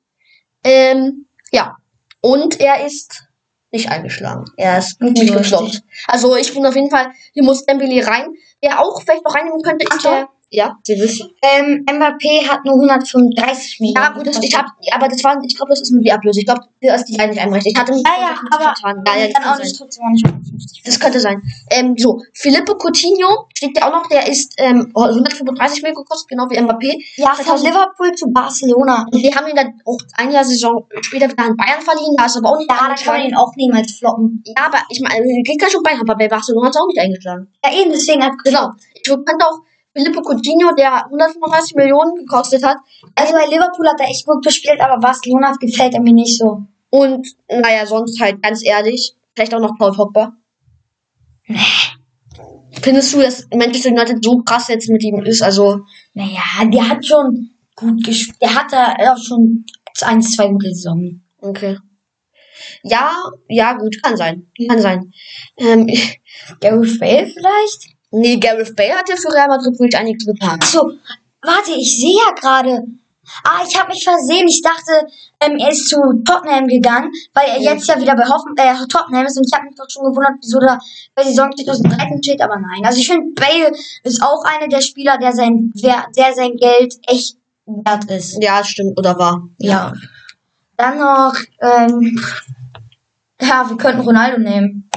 [0.63, 1.77] Ähm, ja,
[2.21, 3.23] und er ist
[3.71, 4.45] nicht eingeschlagen.
[4.57, 5.63] Er ist gefloppt.
[5.63, 5.81] richtig.
[6.07, 8.33] Also ich finde auf jeden Fall, hier muss Dembele rein.
[8.61, 10.11] Wer auch vielleicht noch reinnehmen könnte, ist Achtung.
[10.11, 10.29] der...
[10.49, 11.29] Ja, Sie wissen.
[11.41, 14.01] Ähm, Mbappé hat nur 135 Millionen.
[14.01, 16.39] Ja, gut, das, ich hab, aber das war, ich glaube, das ist nur die Ablöse.
[16.39, 17.73] Ich glaube, da ist die Line nicht einberechnet.
[17.73, 19.03] Ich hatte mich Ja, ja, aber vertan.
[19.05, 20.83] Ja, ja, dann kann auch nicht trotzdem nicht 150.
[20.85, 21.41] Das könnte sein.
[21.71, 26.49] Ähm, so, Filippo Coutinho steht ja auch noch, der ist ähm, 135 Millionen gekostet, genau
[26.49, 26.95] wie Mbappé.
[27.17, 29.05] Ja, von 2000 Liverpool zu Barcelona.
[29.11, 32.25] Und wir haben ihn dann auch ein Jahr Saison später wieder an Bayern verliehen, da
[32.25, 34.43] ist aber auch nicht Ja, da kann man ihn auch nehmen als Floppen.
[34.45, 36.99] Ja, aber ich meine, geht ja schon Bayern, aber bei Barcelona hat es auch nicht
[36.99, 37.51] eingeschlagen.
[37.65, 38.71] Ja, eben, deswegen hat Genau.
[38.93, 39.59] Ich könnte auch
[39.97, 42.77] Filippo Coutinho, der 135 Millionen gekostet hat.
[43.15, 46.65] Also bei Liverpool hat er echt gut gespielt, aber Barcelona gefällt er mir nicht so.
[46.91, 50.33] Und, naja, sonst halt ganz ehrlich, vielleicht auch noch Paul Pogba.
[52.81, 55.41] Findest du, dass Manchester United so krass jetzt mit ihm ist?
[55.41, 55.79] Also,
[56.13, 58.37] Naja, der hat schon gut gespielt.
[58.41, 59.65] Der hat da auch schon
[60.01, 61.21] ein, zwei gute Saison.
[61.39, 61.77] okay.
[62.83, 63.11] Ja,
[63.49, 64.47] ja, gut, kann sein.
[64.67, 65.11] Kann sein.
[65.57, 65.87] Ähm,
[66.59, 67.96] Gareth Bale vielleicht?
[68.11, 70.59] Nee, Gareth Bale hat ja für Real Madrid wirklich einiges getan.
[70.61, 70.91] Achso,
[71.41, 72.83] warte, ich sehe ja gerade.
[73.43, 74.47] Ah, ich habe mich versehen.
[74.47, 75.05] Ich dachte,
[75.41, 77.73] ähm, er ist zu Tottenham gegangen, weil er Ja.
[77.73, 79.37] jetzt ja wieder bei Hoffen äh, Tottenham ist.
[79.37, 80.79] Und ich habe mich doch schon gewundert, wieso da
[81.13, 82.85] bei Saison 2013 steht, aber nein.
[82.85, 86.95] Also ich finde, Bale ist auch einer der Spieler, der sein, Wert, der sein Geld
[87.05, 88.41] echt wert ist.
[88.41, 89.41] Ja, stimmt, oder war.
[89.57, 89.91] Ja.
[90.77, 92.23] Dann noch, ähm,
[93.41, 94.89] ja, wir könnten Ronaldo nehmen.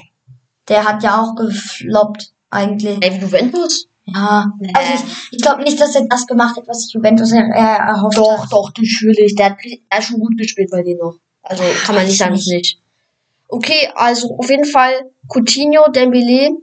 [0.68, 2.99] Der hat ja auch gefloppt, eigentlich.
[3.01, 3.87] Wie Juventus?
[4.05, 4.47] Ja.
[4.59, 4.73] Nee.
[4.75, 7.77] Also ich, ich glaube nicht, dass er das gemacht hat, was sich Juventus er, er
[7.87, 8.53] erhofft Doch, hat.
[8.53, 9.35] doch, natürlich.
[9.37, 11.19] Der hat, der hat schon gut gespielt bei denen noch.
[11.43, 12.49] Also kann man nicht sagen, nicht.
[12.49, 12.79] nicht.
[13.49, 16.57] Okay, also auf jeden Fall Coutinho, Dembele.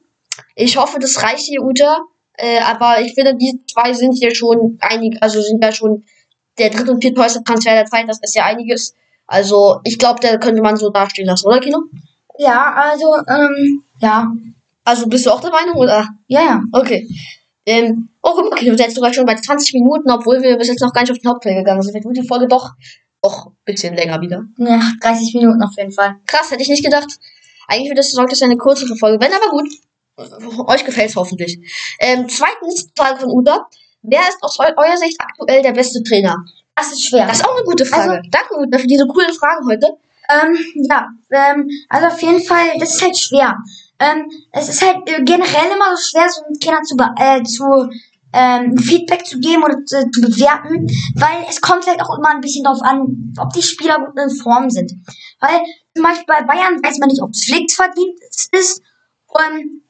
[0.55, 1.99] Ich hoffe, das reicht hier, Uta.
[2.33, 6.03] Äh, aber ich finde, die zwei sind hier schon einig, also sind ja schon
[6.59, 8.07] der dritte und vierteuerste Transfer der Zeit.
[8.07, 8.93] Das ist ja einiges.
[9.25, 11.79] Also ich glaube, da könnte man so dastehen lassen, oder Kino?
[12.37, 14.31] Ja, also, ähm, ja.
[14.87, 16.07] Also bist du auch der Meinung, oder?
[16.27, 16.63] Ja, ja.
[16.71, 17.05] Okay.
[17.65, 20.57] Ähm, oh, guck mal, okay, wir sind jetzt sogar schon bei 20 Minuten, obwohl wir
[20.57, 21.91] bis jetzt noch gar nicht auf den Hauptteil gegangen sind.
[21.91, 22.71] Vielleicht wird die Folge doch,
[23.21, 24.43] doch ein bisschen länger wieder.
[24.57, 24.79] ja.
[25.01, 26.15] 30 Minuten auf jeden Fall.
[26.25, 27.07] Krass, hätte ich nicht gedacht.
[27.67, 29.67] Eigentlich wird das, sollte es eine kürzere Folge werden, aber gut.
[30.67, 31.59] Euch gefällt es hoffentlich.
[31.99, 33.67] Ähm, zweitens, Frage von Uda.
[34.03, 36.37] Wer ist aus eu eurer Sicht aktuell der beste Trainer?
[36.77, 37.27] Das ist schwer.
[37.27, 38.11] Das ist auch eine gute Frage.
[38.11, 39.87] Also- Danke, Uda, für diese coolen Fragen heute.
[40.29, 40.57] Ähm,
[40.89, 43.57] ja, ähm, also auf jeden Fall, das ist halt schwer.
[43.99, 47.89] Ähm, es ist halt äh, generell immer so schwer, so einen Trainer zu, äh, zu
[48.33, 52.41] ähm, Feedback zu geben oder zu, zu bewerten, weil es kommt halt auch immer ein
[52.41, 54.91] bisschen darauf an, ob die Spieler gut in Form sind.
[55.39, 55.61] Weil
[55.95, 58.19] zum Beispiel bei Bayern weiß man nicht, ob es Flick verdient
[58.51, 58.81] ist.
[59.27, 59.81] Und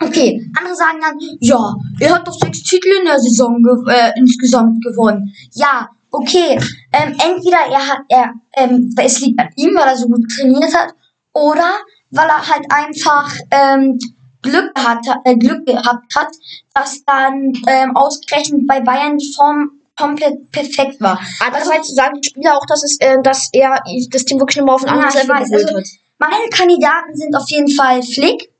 [0.00, 4.12] okay, andere sagen dann, ja, er hat doch sechs Titel in der Saison ge äh,
[4.16, 5.32] insgesamt gewonnen.
[5.52, 6.58] Ja, okay,
[6.92, 10.74] ähm, entweder er hat, er, ähm, es liegt an ihm, weil er so gut trainiert
[10.74, 10.94] hat,
[11.32, 11.72] oder
[12.12, 13.98] weil er halt einfach ähm,
[14.42, 16.28] Glück gehabt, äh, Glück gehabt hat,
[16.74, 21.20] dass dann ähm, ausgerechnet bei Bayern die Form komplett perfekt war.
[21.40, 24.84] Andererseits sagen die Spieler auch, dass, es, äh, dass er das Team wirklich nochmal auf
[24.84, 25.86] ein Ja, anderes Level geholt also- hat.
[26.18, 28.52] Meine Kandidaten sind auf jeden Fall Flick,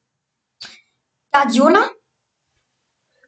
[1.31, 1.91] Guardiola,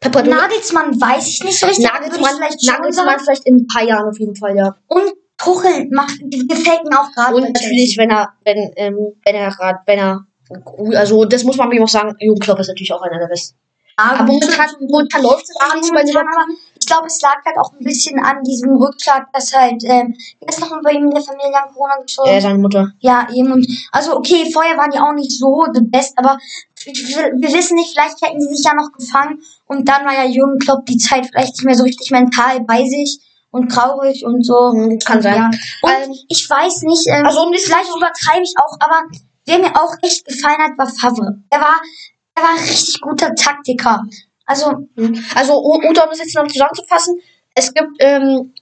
[0.04, 4.18] Nagelsmann weiß ich nicht so richtig, Nagelsmann, vielleicht Nagelsmann vielleicht in ein paar Jahren auf
[4.18, 4.76] jeden Fall, ja.
[4.88, 9.50] Und Tuchel macht, gefällt mir auch gerade Und natürlich, wenn er, wenn, ähm, wenn er
[9.50, 10.26] gerade, wenn er,
[10.96, 13.58] also das muss man ihm auch sagen, Jürgen Klopp ist natürlich auch einer der besten.
[13.96, 16.46] Aber Aber momentan, momentan läuft es Ja, eigentlich bei aber
[16.78, 20.14] ich glaube, es lag halt auch ein bisschen an diesem Rückschlag, dass halt, ähm,
[20.46, 22.30] ist noch bei ihm in der Familie an Corona gestorben?
[22.30, 22.92] äh, seine Mutter.
[23.00, 23.52] Ja, eben.
[23.52, 26.38] Und also okay, vorher waren die auch nicht so the best, aber
[26.84, 30.24] wir, wir wissen nicht, vielleicht hätten sie sich ja noch gefangen und dann war ja
[30.24, 33.20] Jürgen Klopp die Zeit vielleicht nicht mehr so richtig mental bei sich
[33.54, 34.72] und traurig und so.
[34.72, 35.36] Mhm, kann sein.
[35.36, 35.50] Ja.
[35.82, 38.98] Und Ähm, ich weiß nicht, ähm, also um vielleicht übertreibe ich auch, aber
[39.46, 41.38] wer mir auch echt gefallen hat, war Favre.
[41.50, 41.76] Er war,
[42.34, 44.02] er war ein richtig guter Taktiker.
[44.46, 44.88] Also,
[45.34, 47.16] Also, um, um das jetzt noch zusammenzufassen,
[47.54, 48.52] es gibt, ähm,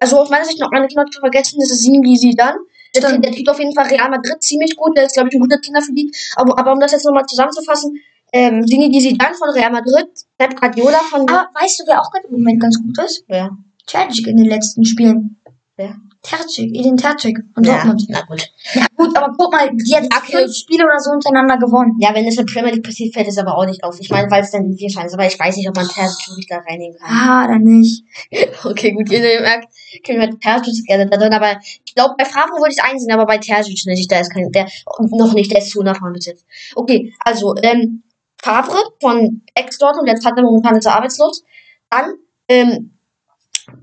[0.00, 2.58] also aus meiner Sicht noch eine Knopf zu vergessen, das ist Zinedine Zidane.
[2.94, 5.40] Der, der trägt auf jeden Fall Real Madrid ziemlich gut, der ist, glaube ich, ein
[5.40, 6.10] guter Trainer für die.
[6.34, 7.94] Aber, aber um das jetzt nochmal zusammenzufassen,
[8.32, 11.20] ähm, Zinedine Zidane von Real Madrid, Pep Guardiola von...
[11.20, 13.24] aber weißt du, wer auch gerade im Moment ganz gut ist?
[13.28, 13.50] ja.
[13.90, 15.40] Terzic in den letzten Spielen.
[15.76, 15.96] Wer?
[16.22, 18.04] Terzic, Edin Terzic von Ja, Dortmund.
[18.10, 18.46] na gut.
[18.74, 20.36] Ja gut, aber guck mal, die hat Okay.
[20.42, 21.96] fünf Spiele oder so hintereinander gewonnen.
[21.98, 23.98] Ja, wenn es in Premier League passiert, fällt es aber auch nicht auf.
[23.98, 25.88] Ich meine, weil es dann in vier Schein ist, aber ich weiß nicht, ob man
[25.88, 27.08] Terzic da reinnehmen kann.
[27.10, 28.04] Ah, dann nicht.
[28.64, 29.68] Okay, gut, ihr merkt,
[30.06, 33.12] können wir Terzic gerne da drin, aber ich glaube, bei Favre würde ich es einsehen,
[33.12, 34.68] aber bei Terzic nicht, der ist kein, der,
[35.12, 36.44] noch nicht, der ist zu jetzt.
[36.76, 38.02] Okay, also, ähm,
[38.42, 41.44] Favre von Ex-Dortmund, jetzt hat er momentan ist arbeitslos.
[41.90, 42.14] Dann,
[42.48, 42.98] ähm,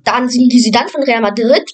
[0.04, 1.66] dann sind die Zidane von Real Madrid.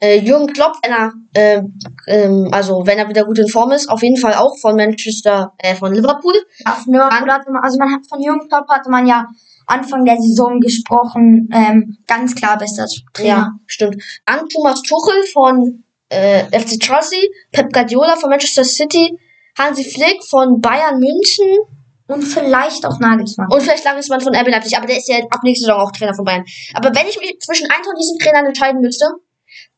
[0.00, 3.88] Äh, Jürgen Klopp, wenn er, ähm, ähm, also wenn er wieder gut in Form ist,
[3.88, 6.34] auf jeden Fall auch von Manchester, äh, von Liverpool.
[6.58, 9.26] Ja, Liverpool hatte man, also man hat von Jürgen Klopp hatte man ja
[9.66, 13.28] Anfang der Saison gesprochen, ähm, ganz klar bester Trainer.
[13.28, 14.02] Ja, stimmt.
[14.24, 17.18] Dann Thomas Tuchel von äh, FC Chelsea,
[17.52, 19.18] Pep Guardiola von Manchester City,
[19.58, 21.77] Hansi Flick von Bayern München
[22.08, 23.52] Und vielleicht auch Nagelsmann.
[23.52, 26.14] und vielleicht Nagelsmann von RB Leipzig, aber der ist ja ab nächster Saison auch Trainer
[26.14, 26.44] von Bayern.
[26.74, 29.06] Aber wenn ich mich zwischen einem von diesen Trainern entscheiden müsste,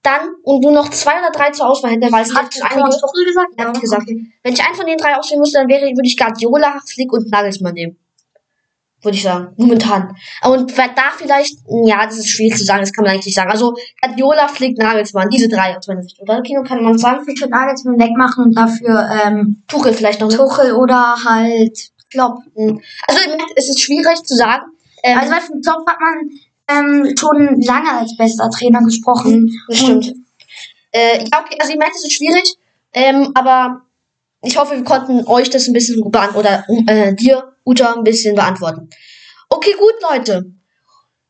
[0.02, 3.24] dann und nur noch zwei oder drei zur Auswahl hätte, weil es hat einige, Tuchel
[3.26, 3.48] gesagt?
[3.58, 4.08] Ja, gesagt.
[4.08, 7.30] wenn ich einen von den drei auswählen müsste, dann wäre, würde ich Guardiola, Flick und
[7.30, 7.98] Nagelsmann nehmen.
[9.02, 9.54] Würde ich sagen.
[9.56, 10.14] Momentan.
[10.42, 13.50] Und da vielleicht, ja, das ist schwierig zu sagen, das kann man eigentlich nicht sagen.
[13.50, 16.20] Also, Guardiola, Flick, Nagelsmann, diese drei aus meiner Sicht.
[16.20, 17.24] Oder, Kino, kann man sagen?
[17.26, 20.30] Ich würde Nagelsmann wegmachen und dafür ähm, Tuchel vielleicht noch.
[20.30, 21.90] Tuchel oder halt
[22.54, 22.80] Hm.
[23.06, 23.20] Also,
[23.56, 24.64] es ist schwierig zu sagen.
[25.02, 26.30] Ähm, Also weil von hat man
[26.68, 29.50] ähm, schon lange als bester Trainer gesprochen.
[29.68, 30.14] das stimmt.
[30.92, 32.56] Äh, ja, okay, also, ihr merkt, es ist schwierig.
[32.92, 33.82] Ähm, aber
[34.42, 36.38] ich hoffe, wir konnten euch das ein bisschen beantworten.
[36.38, 38.88] Oder äh, dir, Uta, ein bisschen beantworten.
[39.48, 40.52] Okay, gut, Leute.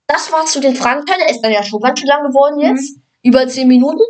[0.07, 1.05] Das war's zu den Fragen.
[1.07, 2.97] Der ist dann ja schon ganz schön lang geworden jetzt.
[3.23, 4.01] Über 10 Minuten.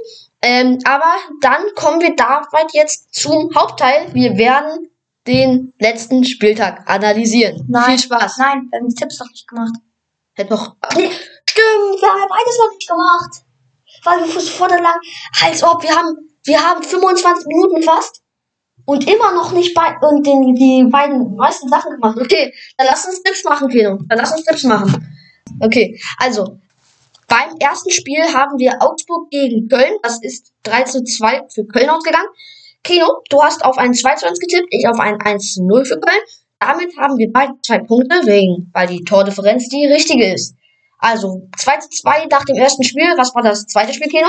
[0.43, 4.07] Ähm, aber dann kommen wir damit jetzt zum Hauptteil.
[4.15, 4.89] Wir werden
[5.27, 7.65] den letzten Spieltag analysieren.
[7.69, 7.99] Nein.
[7.99, 8.39] Viel Spaß.
[8.39, 9.75] Nein, wir haben die Tipps noch nicht gemacht.
[10.35, 10.77] Hätte noch.
[10.97, 11.11] Nee,
[11.47, 13.31] stimmt, wir haben beides noch nicht gemacht.
[14.05, 15.01] Weil wir vor der lang.
[15.43, 16.17] Als ob wir haben.
[16.45, 18.23] Wir haben 25 Minuten fast.
[18.87, 22.19] Und immer noch nicht bei und den, die beiden meisten Sachen gemacht.
[22.19, 23.99] Okay, dann lass uns Tipps machen, Kino.
[24.09, 25.07] Dann lass uns Tipps machen.
[25.61, 26.59] Okay, also.
[27.29, 29.95] Beim ersten Spiel haben wir Augsburg gegen Köln.
[30.03, 32.27] Das ist 3 zu 2 für Köln ausgegangen.
[32.83, 35.85] Kino, du hast auf ein 2 zu 1 getippt, ich auf ein 1 zu 0
[35.85, 36.23] für Köln.
[36.59, 40.55] Damit haben wir beide zwei Punkte, wegen, weil die Tordifferenz die richtige ist.
[40.99, 43.07] Also 2 zu 2 nach dem ersten Spiel.
[43.17, 44.29] Was war das zweite Spiel, Kino?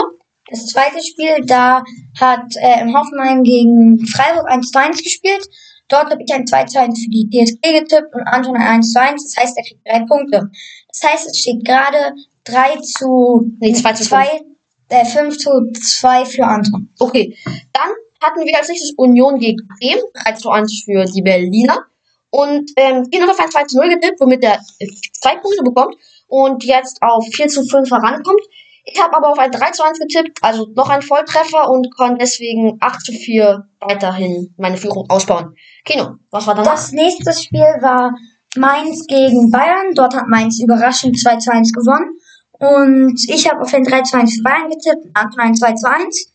[0.49, 1.83] Das zweite Spiel, da
[2.19, 5.47] hat äh, im Hoffenheim gegen Freiburg 1 zu 1 gespielt.
[5.87, 8.91] Dort habe ich ein 2 zu 1 für die TSG getippt und Anton ein 1
[8.93, 9.23] zu 1.
[9.23, 10.49] Das heißt, er kriegt drei Punkte.
[10.87, 12.13] Das heißt, es steht gerade
[12.45, 14.09] 3 zu Nee, 2 zu 5.
[14.09, 14.41] 2,
[14.89, 16.89] äh, 5 zu 2 für Anton.
[16.99, 17.37] Okay,
[17.73, 21.85] dann hatten wir als nächstes Union gegen Bremen, 3 zu 1 für die Berliner.
[22.29, 24.87] Und ähm, hat auf ein 2 zu 0 getippt, womit er äh,
[25.21, 25.95] zwei Punkte bekommt
[26.27, 28.41] und jetzt auf 4 zu 5 herankommt.
[28.85, 32.19] Ich habe aber auf ein 3 zu 1 getippt, also noch ein Volltreffer und konnte
[32.19, 35.53] deswegen 8 zu 4 weiterhin meine Führung ausbauen.
[35.83, 36.71] Kino, was war danach?
[36.71, 38.13] Das nächste Spiel war
[38.55, 39.93] Mainz gegen Bayern.
[39.93, 42.17] Dort hat Mainz überraschend 2 zu 1 gewonnen.
[42.53, 45.89] Und ich habe auf den 3 zu 1 für Bayern getippt, Anton ein 2 zu
[45.89, 46.30] 1.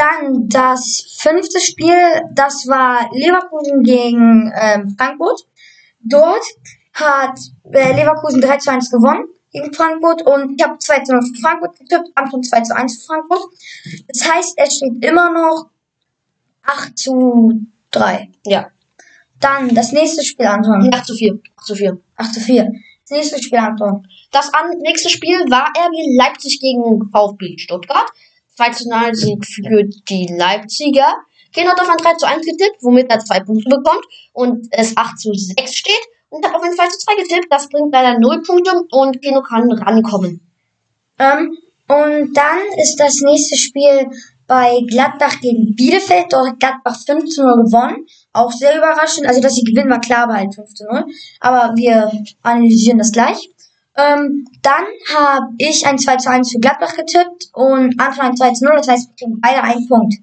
[0.00, 1.94] Dann das fünfte Spiel,
[2.32, 5.46] das war Leverkusen gegen ähm, Frankfurt.
[6.00, 6.42] Dort
[6.94, 7.38] hat
[7.70, 11.42] äh, Leverkusen 3 zu 1 gewonnen gegen Frankfurt und ich habe 2 zu 0 für
[11.42, 13.42] Frankfurt getippt, Anton 2 zu 1 für Frankfurt.
[14.08, 15.68] Das heißt, es steht immer noch
[16.62, 17.60] 8 zu
[17.90, 18.30] 3.
[18.46, 18.70] Ja.
[19.38, 20.88] Dann das nächste Spiel, Anton.
[20.94, 21.38] 8 zu 4.
[21.56, 22.00] 8 zu 4.
[22.16, 22.64] 8 zu 4.
[22.64, 24.06] Das nächste Spiel, Anton.
[24.30, 28.10] Das nächste Spiel war RB Leipzig gegen VfB Stuttgart.
[28.60, 31.16] 2 zu 0 Sieg für die Leipziger.
[31.54, 34.96] Keno hat auf ein 3 zu 1 getippt, womit er 2 Punkte bekommt und es
[34.96, 35.94] 8 zu 6 steht.
[36.28, 39.42] Und hat auf ein 2 zu 2 getippt, das bringt leider 0 Punkte und Keno
[39.42, 40.46] kann rankommen.
[41.18, 41.56] Ähm,
[41.88, 44.10] und dann ist das nächste Spiel
[44.46, 46.26] bei Gladbach gegen Bielefeld.
[46.30, 48.06] Dort hat Gladbach 5 zu 0 gewonnen.
[48.32, 49.26] Auch sehr überraschend.
[49.26, 51.04] Also, dass sie gewinnen, war klar, aber halt 5 zu 0.
[51.40, 53.50] Aber wir analysieren das gleich.
[53.96, 58.52] Ähm, dann habe ich ein 2 zu 1 für Gladbach getippt und Anton ein 2
[58.52, 58.76] zu 0.
[58.76, 60.14] Das heißt, wir kriegen beide einen Punkt.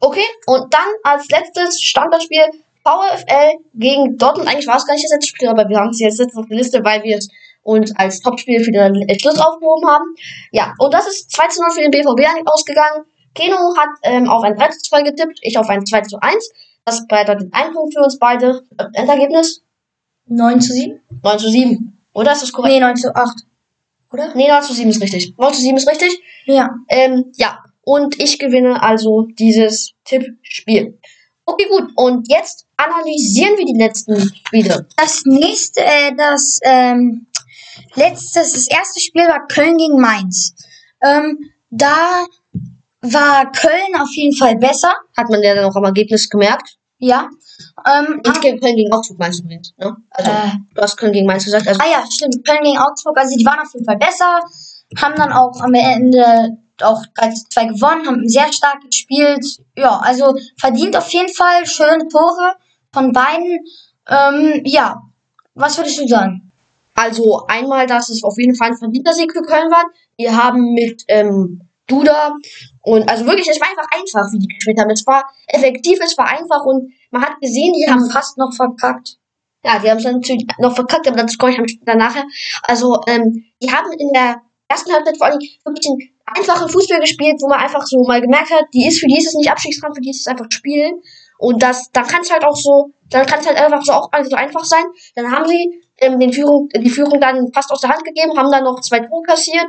[0.00, 2.42] Okay, und dann als letztes stand das Spiel
[2.84, 4.48] VfL gegen Dortmund.
[4.48, 6.56] Eigentlich war es gar nicht das letzte Spiel, aber wir haben es jetzt auf der
[6.56, 7.28] Liste, weil wir es
[7.62, 10.14] uns als Topspiel für den Schluss aufgehoben haben.
[10.50, 13.04] Ja, und das ist 2 zu 0 für den BVB ausgegangen.
[13.34, 16.50] Keno hat ähm, auf ein 3 zu 2 getippt, ich auf ein 2 zu 1.
[16.84, 18.62] Das bedeutet ein Punkt für uns beide.
[18.94, 19.62] Endergebnis?
[20.26, 21.00] 9 zu 7?
[21.22, 22.01] 9 zu 7.
[22.12, 22.74] Oder ist das korrekt?
[22.74, 23.44] Nee, 9 zu 8.
[24.12, 24.34] Oder?
[24.34, 25.34] Nee, 9 zu 7 ist richtig.
[25.38, 26.20] 9 zu 7 ist richtig.
[26.46, 26.70] Ja.
[26.88, 27.64] Ähm, ja.
[27.82, 30.98] Und ich gewinne also dieses Tippspiel.
[31.44, 31.90] Okay, gut.
[31.96, 34.86] Und jetzt analysieren wir die letzten Spiele.
[34.96, 37.26] Das nächste, äh, das, ähm,
[37.94, 40.54] letzte, das erste Spiel war Köln gegen Mainz.
[41.02, 41.38] Ähm,
[41.70, 42.26] da
[43.00, 44.94] war Köln auf jeden Fall besser.
[45.16, 46.76] Hat man ja dann auch am Ergebnis gemerkt.
[46.98, 47.28] Ja.
[47.86, 49.96] Ähm, Und gegen Köln gegen Augsburg meinst du übrigens, ne?
[50.10, 50.50] Also, Äh.
[50.74, 51.66] du hast Köln gegen Mainz gesagt.
[51.68, 52.44] Also, ah ja, stimmt.
[52.46, 53.18] Köln gegen Augsburg.
[53.18, 54.40] Also die waren auf jeden Fall besser.
[55.00, 59.44] Haben dann auch am Ende auch 3 zu 2 gewonnen, haben sehr stark gespielt.
[59.76, 62.54] Ja, also verdient auf jeden Fall schöne Tore
[62.92, 63.60] von beiden.
[64.08, 65.02] Ähm, ja.
[65.54, 66.50] Was würdest du sagen?
[66.94, 69.84] Also einmal, dass es auf jeden Fall ein verdienter Sieg für Köln war.
[70.16, 72.34] Wir haben mit ähm, Duda
[72.82, 74.90] und also wirklich, es war einfach einfach, wie die gespielt haben.
[74.90, 79.16] Es war effektiv, es war einfach und man hat gesehen, die haben fast noch verkackt.
[79.64, 82.24] ja, die haben es natürlich noch verkackt, aber dazu komme ich dann nachher.
[82.62, 87.36] Also ähm, die haben in der ersten Halbzeit vor allem wirklich den einfachen Fußball gespielt,
[87.40, 89.96] wo man einfach so mal gemerkt hat, die ist für die ist es nicht Abstiegskampf,
[89.96, 91.00] für die ist es einfach Spielen.
[91.38, 94.08] Und das, dann kann es halt auch so, dann kann es halt einfach so auch
[94.22, 94.84] so einfach sein.
[95.14, 98.50] Dann haben sie ähm, den Führung, die Führung dann fast aus der Hand gegeben, haben
[98.50, 99.66] dann noch zwei Tore kassiert.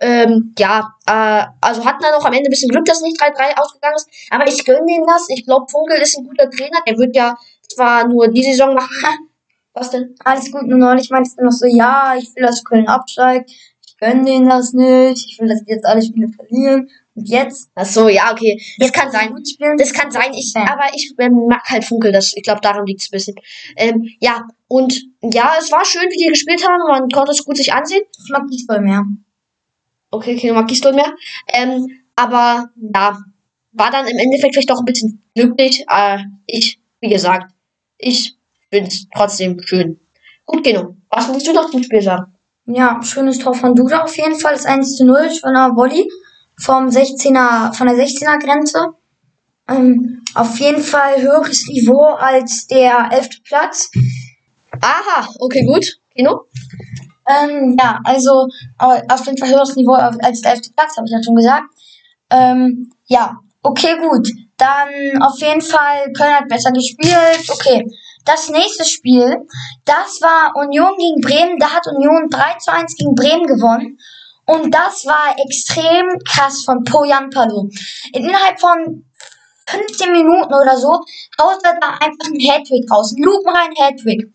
[0.00, 3.58] Ähm, ja, äh, also hatten dann auch am Ende ein bisschen Glück, dass nicht 3-3
[3.60, 4.08] ausgegangen ist.
[4.30, 5.26] Aber ich gönne denen das.
[5.28, 6.80] Ich glaube, Funkel ist ein guter Trainer.
[6.86, 7.36] Der wird ja
[7.68, 9.28] zwar nur die Saison machen.
[9.74, 10.14] Was denn?
[10.24, 13.50] Alles gut, nur neulich meinst du noch so, ja, ich will, dass Köln absteigt.
[13.86, 15.26] Ich gönne denen das nicht.
[15.30, 16.88] Ich will, dass die jetzt alle Spiele verlieren.
[17.14, 17.68] Und jetzt?
[17.74, 18.60] Ach so, ja, okay.
[18.78, 19.34] Das kann sein.
[19.34, 19.76] Gut spielen.
[19.76, 23.02] Das kann sein, ich, aber ich ähm, mag halt Funkel, das, ich glaube, daran liegt
[23.02, 23.34] es ein bisschen.
[23.76, 27.56] Ähm, ja, und ja, es war schön, wie die gespielt haben, man konnte es gut
[27.56, 28.02] sich ansehen.
[28.24, 29.04] Ich mag die voll mehr.
[30.10, 31.14] Okay, okay, mag ich mehr.
[31.48, 33.18] Ähm, aber ja,
[33.72, 35.84] war dann im Endeffekt vielleicht doch ein bisschen glücklich.
[35.88, 37.52] Äh, ich, wie gesagt,
[37.98, 38.36] ich
[38.70, 40.00] finde es trotzdem schön.
[40.44, 42.34] Gut, Geno, was willst du noch zum Spiel sagen?
[42.66, 44.54] Ja, schönes Tor von Duda auf jeden Fall.
[44.54, 46.08] Das 1 zu 0 von einer Volley
[46.58, 48.94] vom 16er, von der 16er Grenze.
[49.68, 53.42] Ähm, auf jeden Fall höheres Niveau als der 11.
[53.44, 53.90] Platz.
[54.80, 55.98] Aha, okay, gut.
[56.14, 56.46] Geno?
[57.28, 60.74] Ähm, ja, also au- auf jeden Fall höheres Niveau als der 11.
[60.76, 61.64] Platz, habe ich ja schon gesagt.
[62.30, 64.28] Ähm, ja, okay, gut.
[64.56, 67.48] Dann auf jeden Fall Köln hat besser gespielt.
[67.48, 67.86] Okay.
[68.24, 69.38] Das nächste Spiel,
[69.86, 71.58] das war Union gegen Bremen.
[71.58, 73.98] Da hat Union 3 zu 1 gegen Bremen gewonnen.
[74.46, 77.68] Und das war extrem krass von Poyan Palo.
[78.12, 79.04] Innerhalb von
[79.66, 80.90] 15 Minuten oder so
[81.40, 83.14] haut er da einfach einen Hattrick raus.
[83.14, 84.28] Einen lupenreinen Hattrick.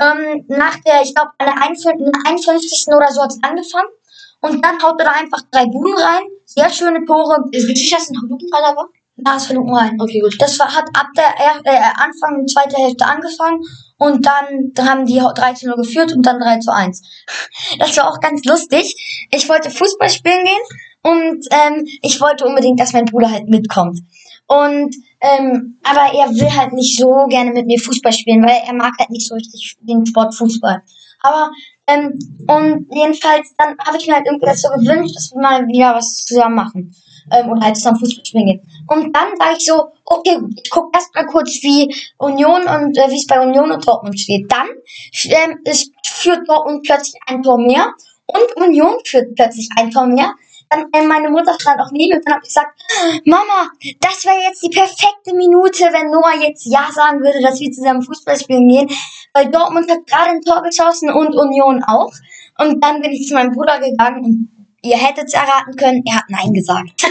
[0.00, 2.86] Ähm, nach der, ich glaube, an der 51.
[2.88, 3.88] oder so hat es angefangen.
[4.40, 6.22] Und dann haut er da einfach drei Buden rein.
[6.44, 7.44] Sehr schöne Tore.
[7.52, 8.88] Ist wirklich, dass ein Lupenreiner war?
[9.16, 9.96] Da ist Lupen rein.
[10.00, 10.36] Okay, gut.
[10.40, 13.62] Das war, hat ab der er, äh, Anfang der zweiten Hälfte angefangen
[13.96, 17.00] und dann haben die 3 zu 0 geführt und dann 3 zu 1.
[17.78, 19.26] Das war auch ganz lustig.
[19.30, 20.62] Ich wollte Fußball spielen gehen
[21.02, 24.00] und ähm, ich wollte unbedingt, dass mein Bruder halt mitkommt.
[24.46, 28.74] Und ähm, aber er will halt nicht so gerne mit mir Fußball spielen, weil er
[28.74, 30.82] mag halt nicht so richtig den Sport Fußball.
[31.20, 31.50] Aber
[31.86, 35.66] ähm, und jedenfalls dann habe ich mir halt irgendwie das so gewünscht, dass wir mal
[35.66, 36.94] wieder was zusammen machen.
[37.32, 38.60] ähm, oder halt zusammen Fußball spielen gehen.
[38.88, 43.10] Und dann war ich so, okay, ich gucke erst mal kurz, wie Union und äh,
[43.10, 44.50] wie es bei Union und Dortmund steht.
[44.50, 44.66] Dann
[45.24, 45.58] ähm,
[46.06, 47.92] führt Dortmund plötzlich ein Tor mehr
[48.26, 50.34] und Union führt plötzlich ein Tor mehr.
[50.92, 52.80] Dann meine Mutter stand auch neben mir und dann habe ich gesagt,
[53.24, 57.70] Mama, das wäre jetzt die perfekte Minute, wenn Noah jetzt Ja sagen würde, dass wir
[57.70, 58.88] zusammen Fußball spielen gehen.
[59.32, 62.12] Weil Dortmund hat gerade ein Tor geschossen und Union auch.
[62.58, 64.48] Und dann bin ich zu meinem Bruder gegangen und
[64.82, 67.02] ihr hättet es erraten können, er hat Nein gesagt.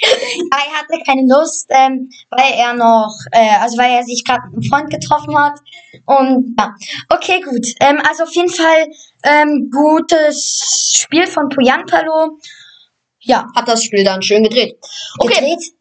[0.00, 4.54] er hatte keine Lust, ähm, weil er noch, äh, also weil er sich gerade mit
[4.54, 5.58] einem Freund getroffen hat.
[6.04, 6.74] Und ja,
[7.08, 7.66] okay, gut.
[7.80, 8.86] Ähm, also auf jeden Fall
[9.24, 12.38] ähm, gutes Spiel von Puyanpalo.
[13.22, 14.76] Ja, Hat das Spiel dann schön gedreht.
[15.18, 15.72] Okay, gedreht?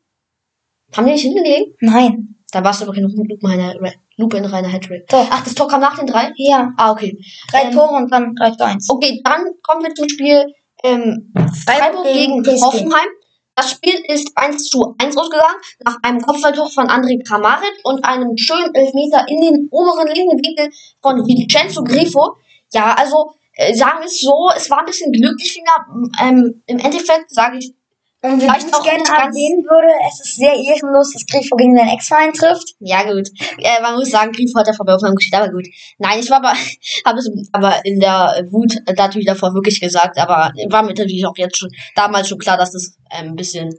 [0.96, 1.76] haben die nicht hingelegen?
[1.82, 2.36] Nein.
[2.52, 3.76] Da warst du doch in lupenreiner
[4.18, 5.08] lupenreiner Hattrick.
[5.08, 5.28] Doch.
[5.30, 6.32] Ach, das Tor kam nach den drei?
[6.36, 7.18] Ja, Ah, okay.
[7.52, 8.90] drei Ähm, Tore und dann 3 zu 1.
[8.90, 11.32] Okay, dann kommen wir zum Spiel ähm,
[11.66, 12.62] Freiburg gegen PSG.
[12.64, 13.08] Hoffenheim.
[13.56, 18.36] Das Spiel ist 1 zu 1 ausgegangen, nach einem Kopfballtor von André Kramaric und einem
[18.38, 20.70] schönen Elfmeter in den oberen linken Winkel
[21.02, 22.36] von Vincenzo Grifo.
[22.74, 25.86] Ja, also äh, sagen wir es so, es war ein bisschen glücklich wieder.
[26.22, 27.74] Ähm, Im Endeffekt sage ich,
[28.22, 31.90] Und Vielleicht vielleicht auch gerne erwähnen würde, es ist sehr ehrenlos, dass Grifo gegen seinen
[31.90, 32.76] Ex-Verein trifft.
[32.80, 35.68] ja gut, äh, man muss sagen, Grifo hat der Vorbeiaufnahme gespielt, aber gut.
[35.98, 36.54] Nein, ich war aber,
[37.06, 41.38] habe es aber in der Wut natürlich davor wirklich gesagt, aber war mir natürlich auch
[41.38, 43.74] jetzt schon, damals schon klar, dass das ähm, ein bisschen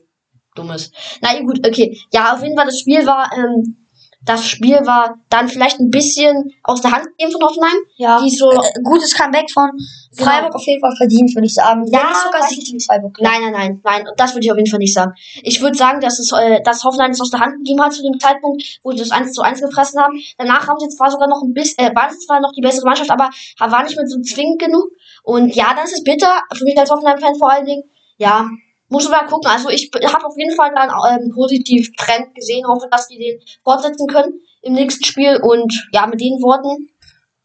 [0.54, 0.92] dumm ist.
[1.22, 1.98] Na ja, gut, okay.
[2.12, 3.88] Ja, auf jeden Fall, das Spiel war, ähm,
[4.22, 7.78] das Spiel war dann vielleicht ein bisschen aus der Hand gegeben von Hoffenheim.
[7.96, 8.20] Ja.
[8.22, 9.70] Die so, Äh, gutes Comeback von
[10.14, 11.86] Freiburg auf jeden Fall verdient, würde ich sagen.
[11.86, 13.16] Ja, nicht sogar Sieg gegen Freiburg.
[13.20, 14.08] Nein, nein, nein, nein.
[14.08, 15.12] Und das würde ich auf jeden Fall nicht sagen.
[15.42, 18.02] Ich würde sagen, dass es, äh, dass Hoffenheim es aus der Hand gegeben hat zu
[18.02, 20.20] dem Zeitpunkt, wo sie das 1 zu 1 gefressen haben.
[20.36, 22.84] Danach haben sie zwar sogar noch ein bisschen, äh, waren sie zwar noch die bessere
[22.84, 24.90] Mannschaft, aber war nicht mehr so zwingend genug.
[25.22, 27.84] Und ja, dann ist bitter, für mich als Hoffenheim-Fan vor allen Dingen.
[28.18, 28.48] Ja,
[28.90, 29.50] muss mal gucken.
[29.50, 33.40] Also ich habe auf jeden Fall dann ähm, positiv Trend gesehen, hoffe, dass die den
[33.64, 35.40] fortsetzen können im nächsten Spiel.
[35.42, 36.90] Und ja, mit den Worten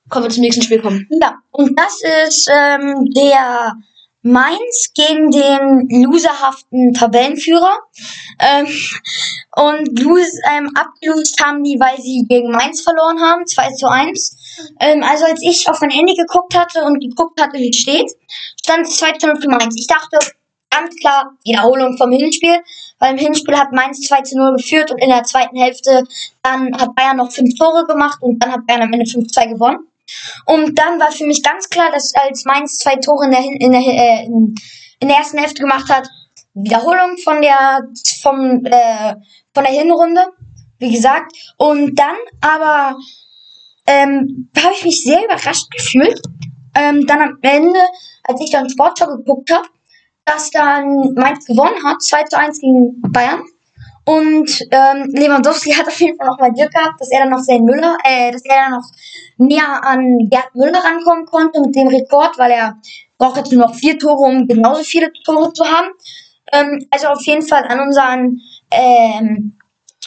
[0.10, 1.08] können wir zum nächsten Spiel kommen.
[1.22, 3.76] Ja, und das ist ähm, der
[4.22, 7.78] Mainz gegen den loserhaften Tabellenführer.
[8.40, 8.68] Ähm,
[9.56, 14.36] und lose, ähm, abgelost haben die, weil sie gegen Mainz verloren haben, 2 zu 1.
[14.80, 18.12] Ähm, also als ich auf mein Handy geguckt hatte und geguckt hatte, wie es steht,
[18.64, 19.76] stand es 2 zu 0 für Mainz.
[19.78, 20.18] Ich dachte,
[20.76, 22.58] ganz klar, Wiederholung vom Hinspiel,
[23.00, 26.04] weil im Hinspiel hat Mainz 2 zu 0 geführt und in der zweiten Hälfte
[26.44, 29.88] dann hat Bayern noch fünf Tore gemacht und dann hat Bayern am Ende 5-2 gewonnen.
[30.46, 33.72] Und dann war für mich ganz klar, dass als Mainz zwei Tore in der, in
[33.72, 36.08] der, äh, in der ersten Hälfte gemacht hat,
[36.54, 37.88] Wiederholung von der,
[38.22, 39.16] vom, äh,
[39.54, 40.22] von der Hinrunde,
[40.80, 41.32] wie gesagt.
[41.58, 42.98] Und dann aber
[43.88, 46.20] ähm, habe ich mich sehr überrascht gefühlt.
[46.76, 47.80] Ähm, dann am Ende,
[48.24, 49.68] als ich dann Sportschau geguckt habe,
[50.26, 53.44] dass dann Mainz gewonnen hat, 2 zu 1 gegen Bayern.
[54.06, 57.40] Und ähm, Lewandowski hat auf jeden Fall noch mal Glück gehabt, dass er dann noch
[57.40, 58.92] seinen Müller, äh, dass er dann noch
[59.38, 62.78] näher an Gerd Müller rankommen konnte mit dem Rekord, weil er
[63.18, 65.88] braucht jetzt nur noch vier Tore, um genauso viele Tore zu haben.
[66.52, 69.58] Ähm, also auf jeden Fall an unseren ähm,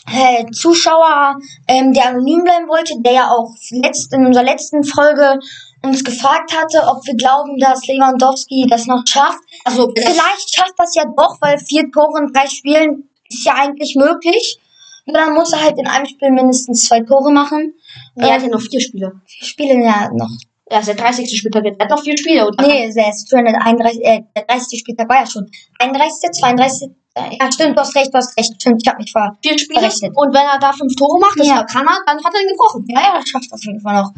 [0.07, 5.41] äh, Zuschauer, ähm, der anonym bleiben wollte, der ja auch letzt, in unserer letzten Folge
[5.83, 9.39] uns gefragt hatte, ob wir glauben, dass Lewandowski das noch schafft.
[9.65, 13.95] Also, Vielleicht schafft das ja doch, weil vier Tore in drei Spielen ist ja eigentlich
[13.97, 14.59] möglich.
[15.07, 17.75] Nur dann muss er halt in einem Spiel mindestens zwei Tore machen.
[18.17, 19.13] er hat Ähm, ja noch vier Spiele.
[19.39, 20.31] wir spielen ja noch.
[20.71, 21.39] Er ist der 30.
[21.39, 22.47] Spieltag, er hat noch vier Spiele.
[22.47, 24.05] Und Nee, der ist schon der 31.
[24.05, 24.79] Äh, der 30.
[24.81, 25.47] Spieltag war ja schon.
[25.79, 26.91] 31., 32.
[27.15, 28.53] äh, Ja, stimmt, du hast recht, du hast recht.
[28.61, 29.37] Stimmt, ich hab mich ver.
[29.43, 29.81] vier Spiele.
[29.81, 30.13] Verrechnet.
[30.15, 31.65] Und wenn er da fünf Tore macht, das Ja.
[31.65, 32.85] kann er, dann hat er ihn gebrochen.
[32.89, 34.13] Ja, ja, das schafft auf jeden Fall noch.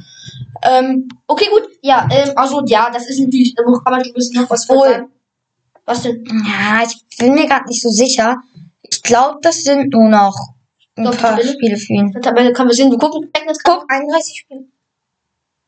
[0.64, 1.62] Ähm, Okay, gut.
[1.82, 4.68] Ja, ähm, also ja, das ist natürlich, da kann man schon ein bisschen noch was
[4.68, 5.06] Wohl.
[5.86, 6.24] Was denn?
[6.26, 8.36] ja, ich bin mir gerade nicht so sicher.
[8.82, 10.36] Ich glaube, das sind nur noch
[10.96, 11.76] ein Doch, paar Spiele?
[11.76, 12.12] Für ihn.
[12.12, 12.90] Die Tabelle können wir sehen.
[12.90, 13.30] Wir gucken.
[13.32, 13.56] Guck.
[13.64, 14.64] Guck, 31 Spiele.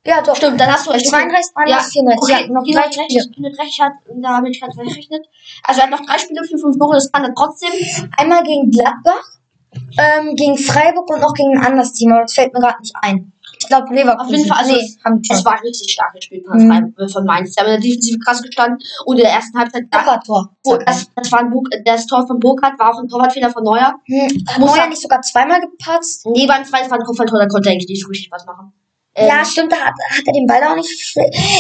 [0.05, 0.35] Ja, doch.
[0.37, 1.07] Stimmt, dann hast du recht.
[1.07, 2.23] 32, 33, 34.
[2.23, 3.21] Okay, Ja, noch drei hat Spiele.
[3.25, 5.27] recht, hat recht hat, da habe ich ganz verrechnet.
[5.63, 7.71] Also er hat noch drei Spiele für fünf Tore, das kann er trotzdem.
[8.17, 9.23] Einmal gegen Gladbach,
[9.99, 12.95] ähm, gegen Freiburg und noch gegen ein anderes Team, aber das fällt mir gerade nicht
[13.01, 13.33] ein.
[13.61, 14.27] Ich glaube Leverkusen.
[14.27, 16.69] Auf jeden Fall, also nee, es- haben Es war ein richtig starkes Spiel von, Mhm.
[16.69, 17.55] Freiburg- von Mainz.
[17.55, 19.85] Die haben in der Defensive krass gestanden und in der ersten Halbzeit,
[20.65, 23.63] wo, das, das, war ein Bug, das Tor von Burkhardt war auch ein Torwartfehler von
[23.63, 23.95] Neuer.
[24.07, 26.27] Hm, hat Neuer er- nicht sogar zweimal gepatzt?
[26.27, 28.73] Nee, war ein ein Kopfballtor, da konnte er eigentlich nicht richtig was machen.
[29.15, 31.15] Ähm, ja, stimmt, da hat, hat er den Ball auch nicht.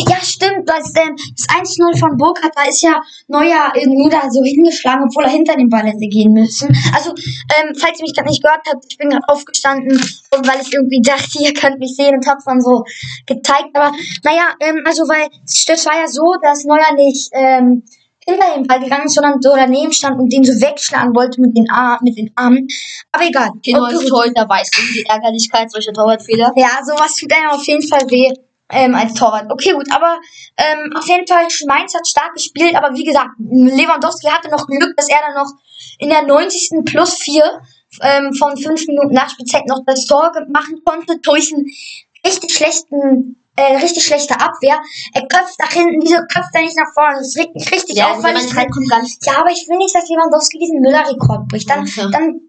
[0.08, 4.30] Ja, stimmt, das, ähm, das 1-0 von Burkhardt, da ist ja Neuer äh, nur da
[4.30, 6.74] so hingeschlagen, obwohl er hinter den Ball hätte gehen müssen.
[6.94, 10.00] Also, ähm, falls ihr mich gerade nicht gehört habt, ich bin gerade aufgestanden,
[10.30, 12.84] weil ich irgendwie dachte, ihr könnt mich sehen und hab's dann so
[13.26, 13.68] gezeigt.
[13.74, 13.92] Aber
[14.24, 15.28] naja, ähm, also weil
[15.66, 17.82] das war ja so, dass Neuer nicht ähm,
[18.24, 21.56] hinter den Ball gegangen ist, sondern so daneben stand und den so wegschlagen wollte mit
[21.56, 22.66] den, Ar mit den Armen.
[23.10, 23.50] Aber egal.
[23.64, 24.08] Keno Okay, als gut.
[24.08, 26.52] Torhüter weiß um die Ärgerlichkeit solcher Torwartfehler.
[26.56, 28.32] Ja, sowas tut einem auf jeden Fall weh
[28.70, 29.50] ähm, als Torwart.
[29.50, 30.18] Okay, gut, aber
[30.56, 34.96] ähm, auf jeden Fall, Mainz hat stark gespielt, aber wie gesagt, Lewandowski hatte noch Glück,
[34.96, 35.50] dass er dann noch
[35.98, 36.84] in der 90.
[36.84, 37.42] plus 4
[38.00, 41.66] ähm, von 5 Minuten Nachspielzeit noch das Tor machen konnte durch einen
[42.24, 44.80] richtig schlechten äh, richtig schlechte Abwehr.
[45.14, 47.18] Er köpft nach hinten, wieso köpft er nicht nach vorne?
[47.18, 49.24] Das regt mich richtig Ja, auf, weil man ich halt, kommt gar nicht.
[49.26, 51.68] ja, aber ich will nicht, dass Lewandowski diesen Müller-Rekord bricht.
[51.68, 52.08] Dann, Ja.
[52.08, 52.40] dann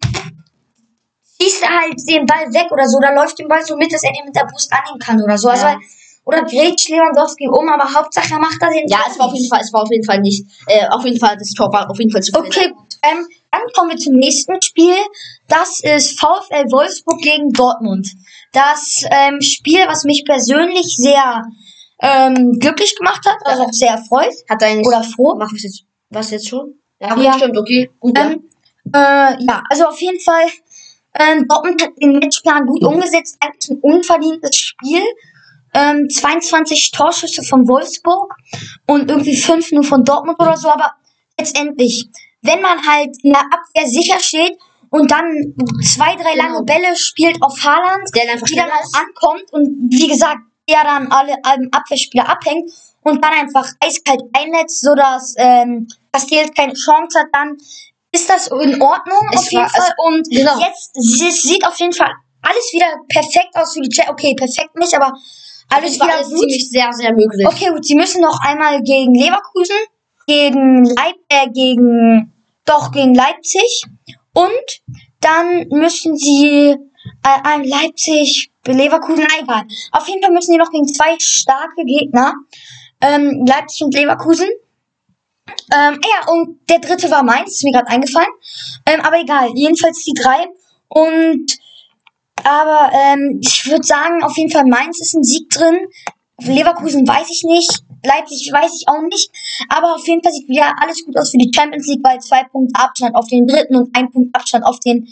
[1.41, 4.03] schießt er halt den Ball weg oder so, oder läuft den Ball so mit, dass
[4.03, 5.49] er den mit der Brust annehmen kann oder so.
[5.49, 5.77] Also, Ja.
[6.25, 9.49] oder grätscht Lewandowski um, aber Hauptsache er macht er den Ja, es war auf jeden.
[9.49, 11.99] Fall, es war auf jeden Fall nicht, äh, auf jeden Fall, das Tor war auf
[11.99, 12.33] jeden Fall zu.
[12.33, 12.95] Okay, gut.
[13.03, 14.95] Ähm, dann kommen wir zum nächsten Spiel.
[15.47, 18.09] Das ist VfL Wolfsburg gegen Dortmund.
[18.51, 21.43] Das ähm, Spiel, was mich persönlich sehr
[22.01, 25.35] ähm, glücklich gemacht hat, also auch sehr erfreut Hat er eigentlich, oder froh.
[25.35, 26.73] machen wir es jetzt, was jetzt schon?
[26.99, 27.33] Ja, Ja.
[27.33, 28.31] stimmt, okay, gut, ja.
[28.31, 28.49] Ähm,
[28.93, 30.45] äh, ja, also auf jeden Fall,
[31.19, 35.01] ähm, Dortmund hat den Matchplan gut umgesetzt, eigentlich ein unverdientes Spiel.
[35.75, 38.35] Ähm, 22 Torschüsse von Wolfsburg
[38.85, 40.91] und irgendwie 5 nur von Dortmund oder so, aber
[41.39, 42.07] letztendlich,
[42.43, 44.57] wenn man halt in der Abwehr sicher steht
[44.89, 46.43] und dann zwei, drei Genau.
[46.53, 48.95] lange Bälle spielt auf Haaland, Der einfach die dann ist.
[48.95, 50.37] ankommt und wie gesagt,
[50.69, 52.69] der dann alle, alle Abwehrspieler abhängt
[53.03, 57.57] und dann einfach eiskalt einnetzt, sodass ähm, Castells keine Chance hat, dann
[58.11, 59.91] ist das in Ordnung Es auf jeden war- Fall.
[59.97, 60.59] Und genau.
[60.59, 60.91] jetzt
[61.41, 62.11] sieht auf jeden Fall
[62.43, 64.09] alles wieder perfekt aus für die Chat.
[64.09, 65.13] Okay, perfekt nicht, aber
[65.69, 66.39] alles Es war wieder alles gut.
[66.39, 67.47] ziemlich sehr, sehr möglich.
[67.47, 69.77] Okay, gut, sie müssen noch einmal gegen Leverkusen,
[70.27, 72.32] gegen Leip äh, gegen
[72.65, 73.83] doch gegen Leipzig
[74.33, 74.81] und
[75.21, 76.75] dann müssen sie
[77.23, 79.63] äh, Leipzig Leverkusen egal.
[79.91, 82.33] Auf jeden Fall müssen sie noch gegen zwei starke Gegner
[83.01, 84.47] ähm, Leipzig und Leverkusen.
[85.73, 88.29] Ähm, ja, und der dritte war Mainz, ist mir gerade eingefallen.
[88.85, 90.47] Ähm, aber egal, jedenfalls die drei.
[90.87, 91.57] Und
[92.43, 95.87] aber ähm, ich würde sagen, auf jeden Fall Mainz ist ein Sieg drin.
[96.39, 97.83] Leverkusen weiß ich nicht.
[98.03, 99.29] Leipzig weiß ich auch nicht.
[99.69, 102.43] Aber auf jeden Fall sieht wieder alles gut aus für die Champions League, weil zwei
[102.43, 105.07] Punkte Abstand auf den dritten und ein Punkt Abstand auf den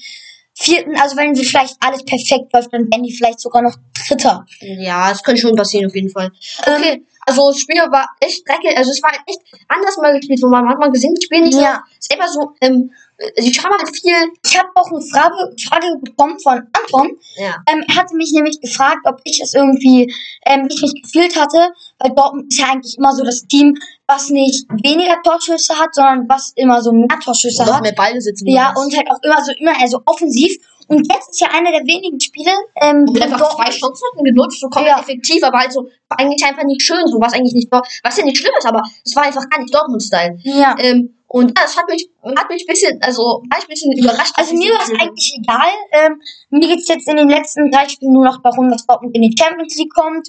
[0.53, 0.95] vierten.
[0.99, 3.75] Also wenn sie vielleicht alles perfekt läuft, dann werden die vielleicht sogar noch
[4.07, 4.45] Dritter.
[4.59, 6.31] Ja, es könnte schon passieren, auf jeden Fall.
[6.67, 10.41] Ähm, Okay, also das Spiel war echt dreckig, also es war echt anders mal gespielt,
[10.41, 11.83] wo man manchmal gesehen, das Spiel nicht Ja.
[11.99, 12.91] es ist immer so, ähm,
[13.37, 14.13] sie haben halt viel,
[14.45, 15.35] Ich habe auch eine Frage,
[15.67, 17.17] Frage bekommen von Anton.
[17.37, 20.13] ja, Ähm, er hatte mich nämlich gefragt, ob ich es irgendwie,
[20.45, 21.69] ähm, wie ich mich gefühlt hatte,
[21.99, 26.27] weil Dortmund ist ja eigentlich immer so das Team, was nicht weniger Torschüsse hat, sondern
[26.27, 27.81] was immer so mehr Torschüsse hat.
[27.81, 28.47] mehr Ball sitzen.
[28.47, 30.51] Ja, und halt auch immer so, immer eher so offensiv.
[30.87, 32.51] Und jetzt ist ja einer der wenigen Spiele,
[32.81, 34.99] ähm, wo einfach Dortmund- zwei hatten genutzt, so komplett Ja.
[35.01, 38.25] effektiv, aber halt so, war eigentlich einfach nicht schön, so was eigentlich nicht, was ja
[38.25, 40.37] nicht schlimm ist, aber es war einfach gar nicht Dortmund-Style.
[40.43, 40.75] Ja.
[40.79, 43.93] Ähm, und ja, das hat mich, hat mich ein bisschen, also, war ich ein bisschen
[43.93, 44.33] überrascht.
[44.35, 45.71] Also mir war es eigentlich egal.
[45.93, 49.21] Ähm, mir geht's jetzt in den letzten drei Spielen nur noch darum, dass Dortmund in
[49.21, 50.27] die Champions League kommt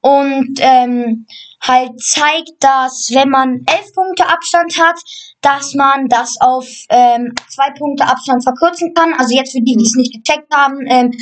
[0.00, 1.26] und ähm,
[1.62, 4.98] halt zeigt, dass wenn man elf Punkte Abstand hat,
[5.40, 9.14] dass man das auf ähm, zwei Punkte Abstand verkürzen kann.
[9.14, 11.12] Also jetzt für die, die es nicht gecheckt haben, ähm,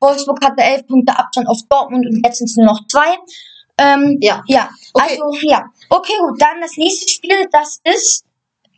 [0.00, 3.16] Wolfsburg hatte elf Punkte Abstand auf Dortmund und jetzt sind es nur noch zwei.
[3.78, 4.42] Ähm, Ja.
[4.48, 5.20] ja, Okay.
[5.20, 5.66] also ja.
[5.88, 8.24] Okay, gut, dann das nächste Spiel, das ist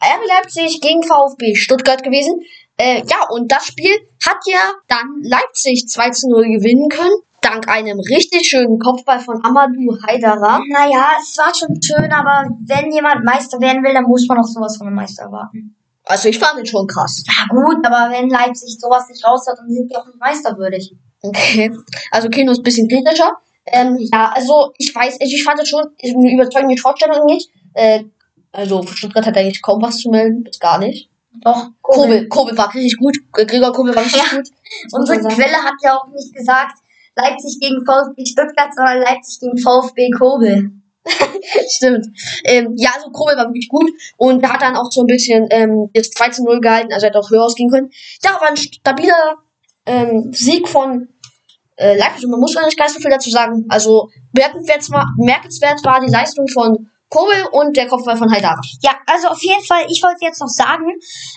[0.04, 2.40] RB Leipzig gegen VfB Stuttgart gewesen.
[2.76, 3.92] Äh, ja, und das Spiel
[4.26, 7.14] hat ja dann Leipzig 2 zu 0 gewinnen können.
[7.40, 10.60] Dank einem richtig schönen Kopfball von Amadou Haidara.
[10.68, 14.46] Naja, es war schon schön, aber wenn jemand Meister werden will, dann muss man auch
[14.46, 15.76] sowas von einem Meister erwarten.
[16.04, 17.22] Also ich fand den schon krass.
[17.26, 20.94] Ja gut, aber wenn Leipzig sowas nicht raus hat, dann sind die auch nicht meisterwürdig.
[21.22, 21.70] Okay.
[22.10, 23.32] Also Kino ist ein bisschen kritischer.
[23.66, 27.50] Ähm, ja, also ich weiß, ich, ich fand es schon ist eine überzeugende Vorstellung nicht.
[27.72, 28.04] Äh,
[28.54, 31.10] also für Stuttgart hat eigentlich kaum was zu melden, bis gar nicht.
[31.42, 33.16] Doch, Kobel, Kobel war richtig gut.
[33.32, 34.38] Gregor Kobel war richtig Ja.
[34.38, 34.48] gut.
[34.92, 35.18] Unsere.
[35.20, 36.78] Quelle hat ja auch nicht gesagt,
[37.16, 40.70] Leipzig gegen VfB Stuttgart, sondern Leipzig gegen VfB Kobel.
[41.68, 42.06] Stimmt.
[42.44, 45.90] Ähm, ja, also Kobel war wirklich gut und hat dann auch so ein bisschen ähm,
[45.92, 47.90] das 2 zu 0 gehalten, also hätte auch höher ausgehen können.
[48.22, 49.36] Ja, war ein stabiler
[49.86, 51.08] ähm, Sieg von
[51.76, 53.66] äh, Leipzig und man muss gar nicht ganz so viel dazu sagen.
[53.68, 58.60] Also merkenswert war, merkenswert war die Leistung von Kobel und der Kopfball von Haidara.
[58.82, 60.86] Ja, also auf jeden Fall, ich wollte jetzt noch sagen,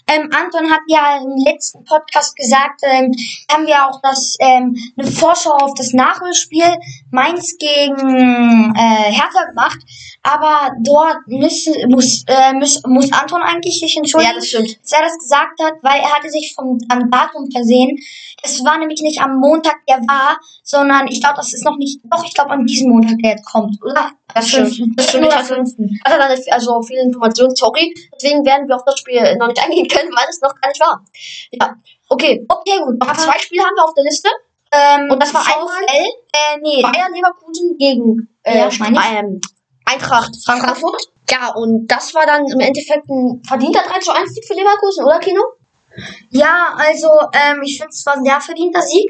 [0.07, 3.11] ähm, Anton hat ja im letzten Podcast gesagt, ähm,
[3.51, 6.65] haben wir auch das ähm, eine Vorschau auf das Nachholspiel
[7.11, 9.77] Mainz gegen äh, Hertha gemacht,
[10.23, 14.79] aber dort müssen, muss, äh, muss, muss Anton eigentlich sich entschuldigen, Ja, das stimmt.
[14.81, 17.99] dass er das gesagt hat, weil er hatte sich vom am Datum versehen.
[18.43, 21.99] Es war nämlich nicht am Montag, der war, sondern ich glaube, das ist noch nicht,
[22.03, 24.11] doch, ich glaube an diesem Montag, der jetzt kommt, oder?
[24.33, 24.99] Das stimmt.
[24.99, 25.27] Das stimmt.
[25.27, 27.93] Ich hatte, hatte da nicht, also viele Informationen, sorry.
[28.13, 30.79] Deswegen werden wir auf das Spiel noch nicht eingehen können, weil es noch gar nicht
[30.81, 31.03] war.
[31.51, 31.75] Ja.
[32.09, 32.45] Okay.
[32.47, 32.99] Okay, gut.
[32.99, 34.29] Noch zwei Spiele haben wir auf der Liste.
[34.71, 36.81] Ähm, Und das war einmal äh, nee.
[36.81, 38.69] Bayern Leverkusen gegen äh, Ja,
[39.19, 39.39] ähm,
[39.85, 41.09] Eintracht Frankfurt.
[41.29, 45.05] Ja, und das war dann im Endeffekt ein verdienter 3 zu 1 Sieg für Leverkusen,
[45.05, 45.41] oder Kino?
[46.29, 49.09] Ja, also ähm, ich finde es war ein sehr verdienter Sieg.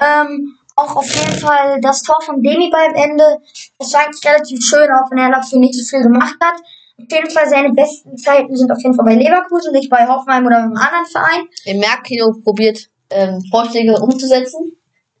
[0.00, 3.38] Ähm, auch auf jeden Fall das Tor von Demi beim Ende.
[3.78, 6.54] Das war eigentlich relativ schön, auch wenn er dafür nicht so viel gemacht hat.
[6.98, 10.46] Auf jeden Fall seine besten Zeiten sind auf jeden Fall bei Leverkusen, nicht bei Hoffenheim
[10.46, 11.46] oder einem anderen Verein.
[11.64, 14.72] Ihr merkt, Kino probiert ähm, Vorschläge umzusetzen.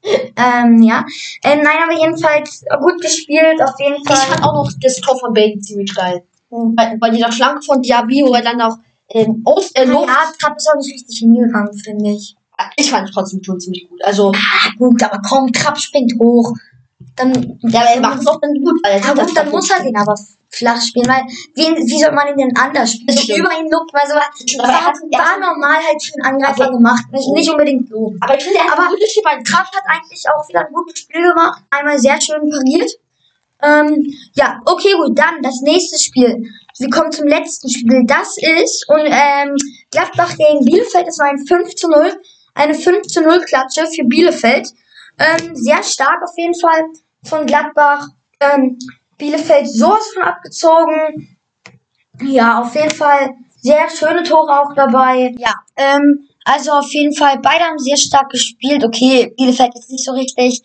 [0.02, 1.04] Ähm, ja.
[1.42, 4.16] Äh, nein, aber jedenfalls gut gespielt, auf jeden Ich Fall.
[4.16, 6.22] fand auch noch das Tor von Bailey ziemlich geil.
[6.50, 8.76] Bei, bei dieser Schlanke von Diaby, wo er dann auch
[9.10, 10.08] ähm, aus der Luft.
[10.08, 12.34] ja, Trapp ist auch nicht richtig hingegangen, finde ich.
[12.76, 14.02] Ich fand es trotzdem schon ziemlich gut.
[14.04, 16.52] Also, Ah, gut, aber komm, Trapp springt hoch.
[17.16, 18.80] Dann, ja, er macht es auch dann gut.
[18.82, 20.14] Weil das gut, dann muss er den aber
[20.52, 21.22] flach spielen, weil
[21.54, 23.06] wen, wie soll man ihn denn anders spielen?
[23.16, 26.64] Das über ihn lugt, weil so er war, hat- war normal halt für einen Angreifer
[26.64, 28.14] Aber- gemacht, nicht, nicht unbedingt so.
[28.20, 30.98] Aber ich finde, er hat ein gutes Spiel Trapp hat eigentlich auch wieder ein gutes
[30.98, 32.90] Spiel gemacht, einmal sehr schön pariert.
[33.62, 36.44] Ähm, ja, okay, gut, dann das nächste Spiel.
[36.78, 38.04] Wir kommen zum letzten Spiel.
[38.06, 39.54] Das ist und ähm,
[39.90, 41.06] Gladbach gegen Bielefeld.
[41.06, 42.18] Das war ein 5 zu 0.
[42.54, 44.68] Eine 5 zu 0 Klatsche für Bielefeld.
[45.18, 46.82] Ähm, sehr stark auf jeden Fall
[47.24, 48.08] von Gladbach.
[48.40, 48.78] Ähm,
[49.18, 51.36] Bielefeld sowas von abgezogen.
[52.22, 55.34] Ja, auf jeden Fall sehr schöne Tore auch dabei.
[55.38, 58.84] Ja, ähm, also auf jeden Fall, beide haben sehr stark gespielt.
[58.84, 60.62] Okay, Bielefeld jetzt nicht so richtig,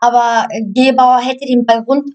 [0.00, 2.10] aber Gebauer hätte den Ball rund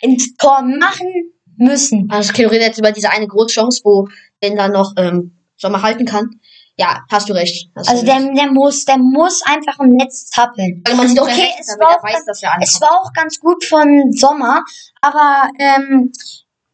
[0.00, 2.08] ins Tor machen müssen.
[2.10, 4.08] Also Kino redet jetzt über diese eine Großchance, wo
[4.42, 6.40] den dann noch ähm, Sommer halten kann.
[6.78, 7.70] Ja, hast du recht.
[7.74, 8.36] Hast Also du der, recht.
[8.36, 10.82] der muss, der muss einfach im Netz tappeln.
[10.86, 12.68] Also man sieht okay, es war auch weiß, ganz- dass er ankommt.
[12.68, 14.62] Es war auch ganz gut von Sommer,
[15.00, 16.12] aber ähm,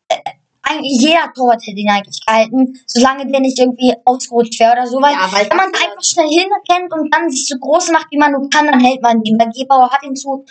[0.09, 0.17] äh,
[0.65, 5.01] eigentlich jeder Torwart hätte ihn eigentlich gehalten, solange der nicht irgendwie ausgerutscht wäre oder so.
[5.01, 8.19] Weil Ja, weil wenn man einfach schnell hinrennt und dann sich so groß macht, wie
[8.19, 9.39] man nur kann, dann hält man ihn.
[9.41, 10.45] Weil Gebauer hat ihn so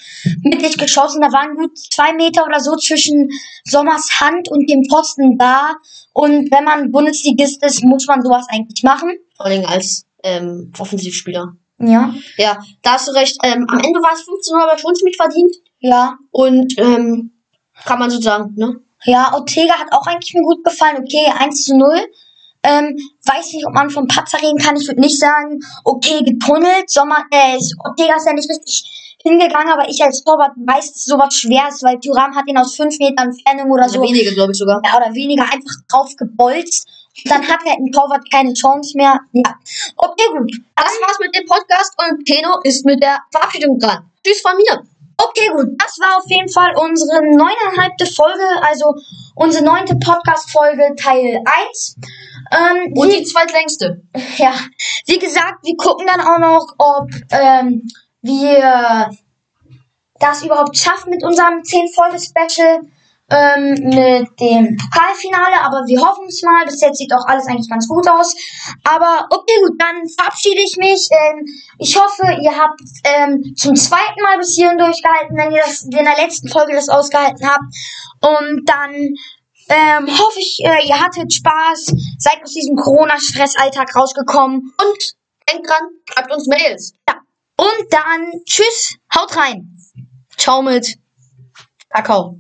[0.43, 1.22] mittig geschossen.
[1.22, 3.30] Da waren gut zwei Meter oder so zwischen
[3.66, 5.76] Sommers Hand und dem Posten da.
[6.14, 9.12] Und wenn man Bundesligist ist, muss man sowas eigentlich machen.
[9.36, 11.53] Vor allem als ähm, Offensivspieler.
[11.80, 12.14] Ja.
[12.38, 13.38] Ja, da hast du recht.
[13.43, 15.55] Ähm, am Ende war es 15 aber schon ziemlich verdient.
[15.80, 16.18] Ja.
[16.32, 17.32] Und ähm,
[17.86, 18.76] kann man so sagen, ne?
[19.05, 20.97] Ja, Ortega hat auch eigentlich mir gut gefallen.
[20.97, 21.89] Okay, 1 zu 0.
[22.64, 22.95] Ähm,
[23.26, 24.76] weiß nicht, ob man vom Patzer reden kann.
[24.76, 26.91] Ich würde nicht sagen, okay, getunnelt.
[26.91, 31.34] Sommer, äh, Ortega ist ja nicht richtig hingegangen, aber ich als Torwart weiß, dass sowas
[31.34, 34.51] schwer ist, weil Thuram hat ihn aus 5 Metern Entfernung oder Also so, wenige, glaube
[34.51, 34.82] ich sogar.
[34.84, 36.88] ja, oder weniger, einfach drauf gebolzt.
[37.24, 39.19] Und dann hat halt ein Torwart keine Chance mehr.
[39.34, 39.55] Ja.
[39.97, 40.51] Okay, gut.
[40.76, 44.09] Das war's mit dem Podcast und Keno ist mit der Verabschiedung dran.
[44.26, 44.82] Tschüss von mir.
[45.17, 45.67] Okay, gut.
[45.78, 48.95] Das war auf jeden Fall unsere neuneinhalbte Folge, also
[49.36, 51.97] unsere neunte Podcast-Folge Teil 1.
[52.51, 54.01] Ähm, Und die zweitlängste.
[54.38, 54.53] Ja,
[55.05, 57.88] wie gesagt, wir gucken dann auch noch, ob ähm,
[58.22, 59.09] wir
[60.19, 62.82] das überhaupt schaffen mit unserem 10-Folge-Special
[63.32, 65.61] ähm, mit dem Pokalfinale.
[65.63, 66.65] Aber wir hoffen es mal.
[66.65, 68.36] Bis jetzt sieht auch alles eigentlich ganz gut aus.
[68.84, 71.07] Aber okay, gut, dann verabschiede ich mich.
[71.11, 71.45] Ähm,
[71.80, 75.91] ich hoffe, ihr habt ähm, zum zweiten Mal bis hierhin durchgehalten, wenn ihr das in
[75.91, 77.63] der letzten Folge das ausgehalten habt.
[78.22, 78.93] Und dann
[79.69, 84.74] ähm, hoffe ich, äh, ihr hattet Spaß, seid aus diesem Corona-Stress-Alltag rausgekommen.
[84.78, 85.15] Und
[85.51, 86.93] denkt dran, schreibt uns Mails.
[87.62, 89.78] Und dann tschüss, haut rein.
[90.36, 90.97] Ciao mit
[91.89, 92.39] Kakao.